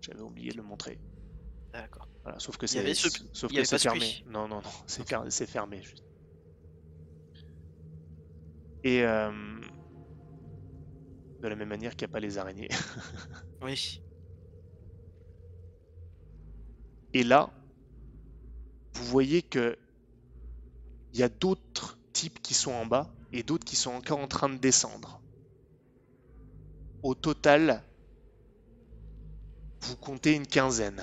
[0.00, 0.98] J'avais oublié de le montrer.
[1.72, 2.08] D'accord.
[2.22, 4.22] Voilà, sauf que c'est ce- sauf que fermé.
[4.26, 5.82] Non, non, non, c'est fermé.
[5.82, 6.04] juste.
[8.82, 9.60] Et euh,
[11.40, 12.68] de la même manière qu'il n'y a pas les araignées.
[13.62, 14.02] Oui.
[17.12, 17.50] Et là,
[18.94, 19.78] vous voyez que
[21.12, 24.28] il y a d'autres types qui sont en bas et d'autres qui sont encore en
[24.28, 25.20] train de descendre.
[27.02, 27.82] Au total,
[29.82, 31.02] vous comptez une quinzaine.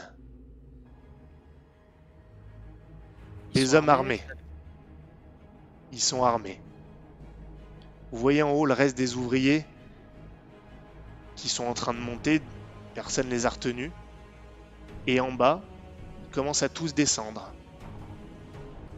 [3.54, 4.22] Ils Des hommes armés.
[5.92, 6.60] Ils sont armés.
[8.12, 9.66] Vous voyez en haut le reste des ouvriers
[11.36, 12.42] qui sont en train de monter.
[12.96, 13.92] Personne ne les a retenus.
[15.08, 15.62] Et en bas,
[16.24, 17.54] ils commencent à tous descendre.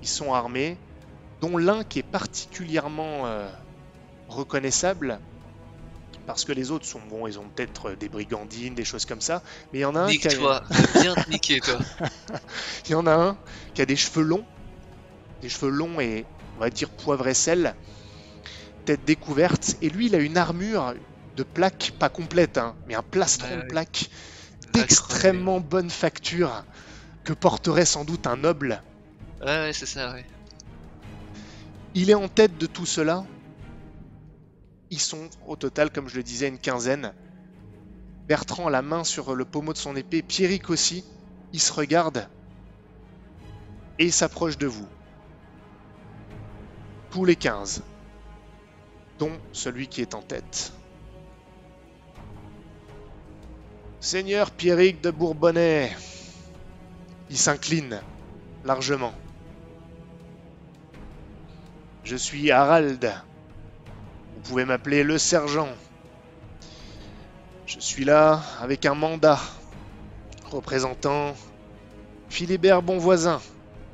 [0.02, 0.78] Ils sont armés,
[1.42, 3.50] dont l'un qui est particulièrement euh,
[4.28, 5.20] reconnaissable,
[6.26, 9.44] parce que les autres sont bons, ils ont peut-être des brigandines, des choses comme ça,
[9.72, 10.64] mais il y en a un qui a,
[11.02, 11.78] bien te niquer toi.
[12.86, 13.38] il y en a un
[13.74, 14.46] qui a des cheveux longs,
[15.42, 16.26] des cheveux longs et
[16.58, 17.76] on va dire poivre et sel,
[18.86, 20.96] tête découverte, et lui il a une armure
[21.36, 23.78] de plaques pas complète, hein, mais un plastron Ouais, de ouais.
[23.78, 26.64] À d'extrêmement bonne facture
[27.24, 28.82] que porterait sans doute un noble.
[29.42, 30.26] Ouais, ouais, c'est ça, ouais.
[31.98, 33.26] Il est en tête de tout cela.
[34.92, 37.14] Ils sont au total, comme je le disais, une quinzaine.
[38.28, 41.06] Bertrand a la main sur le pommeau de son épée, Pierrick aussi.
[41.54, 42.28] Il se regarde
[43.98, 44.88] et il s'approche de vous.
[47.12, 47.82] Tous les quinze,
[49.18, 50.74] dont celui qui est en tête.
[54.02, 55.96] Seigneur Pierrick de Bourbonnais,
[57.30, 58.02] il s'incline
[58.66, 59.14] largement.
[62.06, 63.12] Je suis Harald.
[64.36, 65.70] Vous pouvez m'appeler le sergent.
[67.66, 69.40] Je suis là avec un mandat
[70.52, 71.36] représentant
[72.30, 73.42] Philibert Bonvoisin,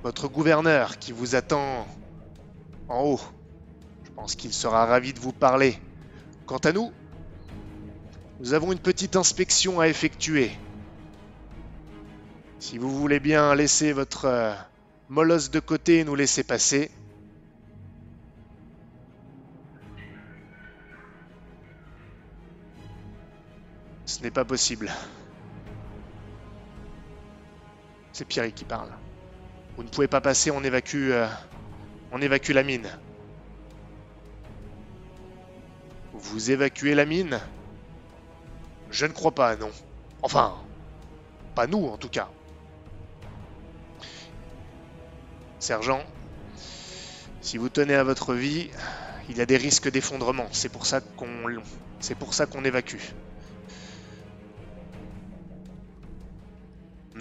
[0.03, 1.87] votre gouverneur qui vous attend
[2.89, 3.21] en haut.
[4.03, 5.79] Je pense qu'il sera ravi de vous parler.
[6.45, 6.91] Quant à nous,
[8.41, 10.51] nous avons une petite inspection à effectuer.
[12.59, 14.53] Si vous voulez bien laisser votre euh,
[15.07, 16.91] molosse de côté et nous laisser passer,
[24.11, 24.91] Ce n'est pas possible.
[28.11, 28.89] C'est Pierre qui parle.
[29.77, 31.29] Vous ne pouvez pas passer, on évacue, euh,
[32.11, 32.89] on évacue la mine.
[36.11, 37.39] Vous évacuez la mine?
[38.89, 39.71] Je ne crois pas, non.
[40.21, 40.55] Enfin,
[41.55, 42.27] pas nous en tout cas.
[45.59, 46.03] Sergent,
[47.39, 48.71] si vous tenez à votre vie,
[49.29, 50.49] il y a des risques d'effondrement.
[50.51, 51.45] C'est pour ça qu'on,
[52.01, 52.99] c'est pour ça qu'on évacue.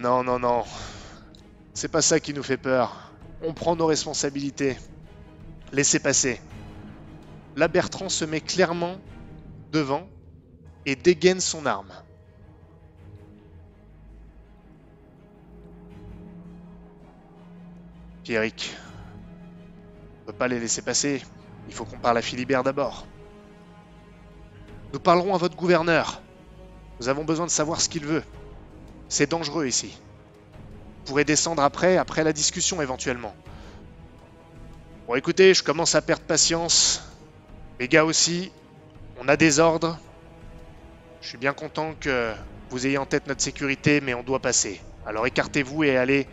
[0.01, 0.65] Non, non, non.
[1.75, 3.13] C'est pas ça qui nous fait peur.
[3.43, 4.79] On prend nos responsabilités.
[5.73, 6.41] Laissez passer.
[7.55, 8.97] Là, Bertrand se met clairement
[9.73, 10.09] devant
[10.87, 11.93] et dégaine son arme.
[18.25, 18.75] Pierrick,
[20.23, 21.23] on peut pas les laisser passer.
[21.69, 23.07] Il faut qu'on parle à Philibert d'abord.
[24.95, 26.23] Nous parlerons à votre gouverneur.
[27.01, 28.23] Nous avons besoin de savoir ce qu'il veut.
[29.11, 29.99] C'est dangereux ici.
[30.99, 33.35] Vous pourrez descendre après, après la discussion éventuellement.
[35.09, 37.03] Bon écoutez, je commence à perdre patience.
[37.81, 38.53] Les gars aussi,
[39.21, 39.99] on a des ordres.
[41.21, 42.33] Je suis bien content que
[42.71, 44.81] vous ayez en tête notre sécurité, mais on doit passer.
[45.05, 46.29] Alors écartez-vous et allez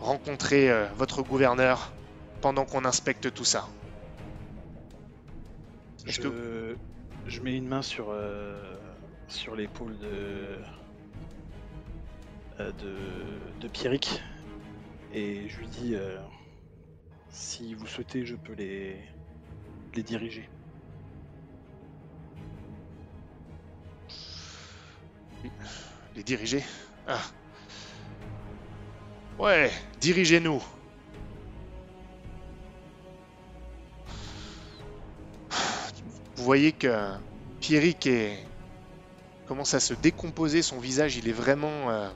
[0.00, 1.92] rencontrer euh, votre gouverneur
[2.40, 3.68] pendant qu'on inspecte tout ça.
[6.04, 6.76] Je, que-
[7.28, 8.76] je mets une main sur, euh,
[9.28, 10.58] sur l'épaule de,
[12.58, 12.96] de,
[13.60, 14.22] de Pierrick
[15.12, 16.18] et je lui dis euh,
[17.30, 19.00] si vous souhaitez, je peux les,
[19.94, 20.48] les diriger.
[26.16, 26.64] Les diriger?
[27.06, 27.20] Ah.
[29.38, 30.62] Ouais, dirigez-nous.
[36.36, 37.12] Vous voyez que
[37.60, 38.38] Pierrick est...
[39.46, 42.08] commence à se décomposer, son visage il est vraiment euh,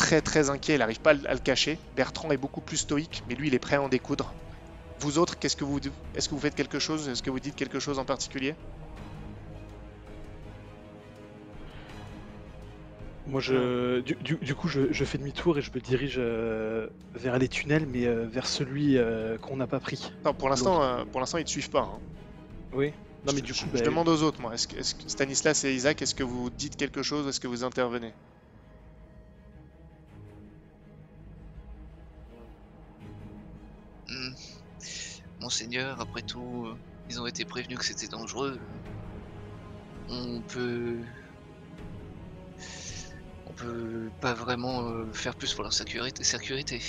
[0.00, 1.78] très très inquiet, il n'arrive pas à le- cacher.
[1.94, 4.32] Bertrand est beaucoup plus stoïque, mais lui il est prêt à en découdre.
[4.98, 5.78] Vous autres, qu'est-ce que vous
[6.14, 7.08] est-ce que vous faites quelque chose?
[7.08, 8.54] Est-ce que vous dites quelque chose en particulier?
[13.26, 16.88] Moi, je, du, du- du coup, je, je fais demi-tour et je me dirige euh,
[17.14, 20.10] vers les tunnels, mais euh, vers celui euh, qu'on n'a pas pris.
[20.24, 21.82] Non, pour l'instant, pour l'instant ils te suivent pas.
[21.94, 22.00] hein.
[22.72, 22.92] Oui.
[23.24, 24.54] Non, mais Je- du coup, je bah, demande aux autres, moi.
[24.54, 27.28] Est-ce que, Stanislas et Isaac, est-ce que vous dites quelque chose?
[27.28, 28.12] Est-ce que vous intervenez?
[35.40, 36.68] Monseigneur, après tout,
[37.08, 38.60] ils ont été prévenus que c'était dangereux.
[40.08, 41.00] On peut.
[43.46, 46.22] On peut pas vraiment euh, faire plus pour leur sécurité.
[46.24, 46.82] sécurité.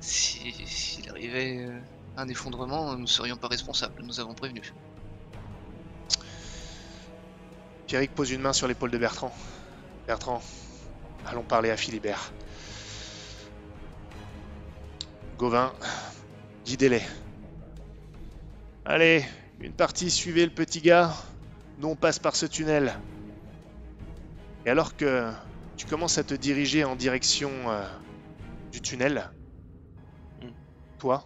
[0.00, 1.80] Si- S'il arrivait euh,
[2.16, 4.62] un effondrement, nous ne serions pas responsables, nous avons prévenu.
[7.86, 9.34] Pierrick pose une main sur l'épaule de Bertrand.
[10.06, 10.42] Bertrand,
[11.26, 12.32] allons parler à Philibert.
[15.42, 15.72] Gauvin,
[16.64, 17.02] guidez-les.
[18.84, 19.24] Allez,
[19.58, 21.12] une partie, suivez le petit gars.
[21.78, 22.94] Nous, on passe par ce tunnel.
[24.64, 25.32] Et alors que
[25.76, 27.84] tu commences à te diriger en direction euh,
[28.70, 29.28] du tunnel,
[30.40, 30.50] Hmm.
[31.00, 31.24] toi,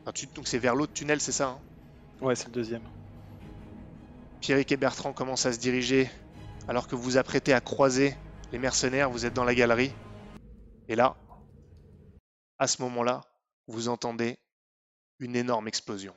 [0.00, 1.60] enfin, tu- donc c'est vers l'autre tunnel, c'est ça hein?
[2.22, 2.88] Ouais, c'est le deuxième.
[4.40, 6.10] Pierrick et Bertrand commencent à se diriger
[6.66, 8.16] alors que vous vous apprêtez à croiser
[8.52, 9.92] les mercenaires, vous êtes dans la galerie.
[10.88, 11.14] Et là,
[12.58, 13.20] à ce moment-là,
[13.70, 14.38] vous entendez
[15.20, 16.14] une énorme explosion.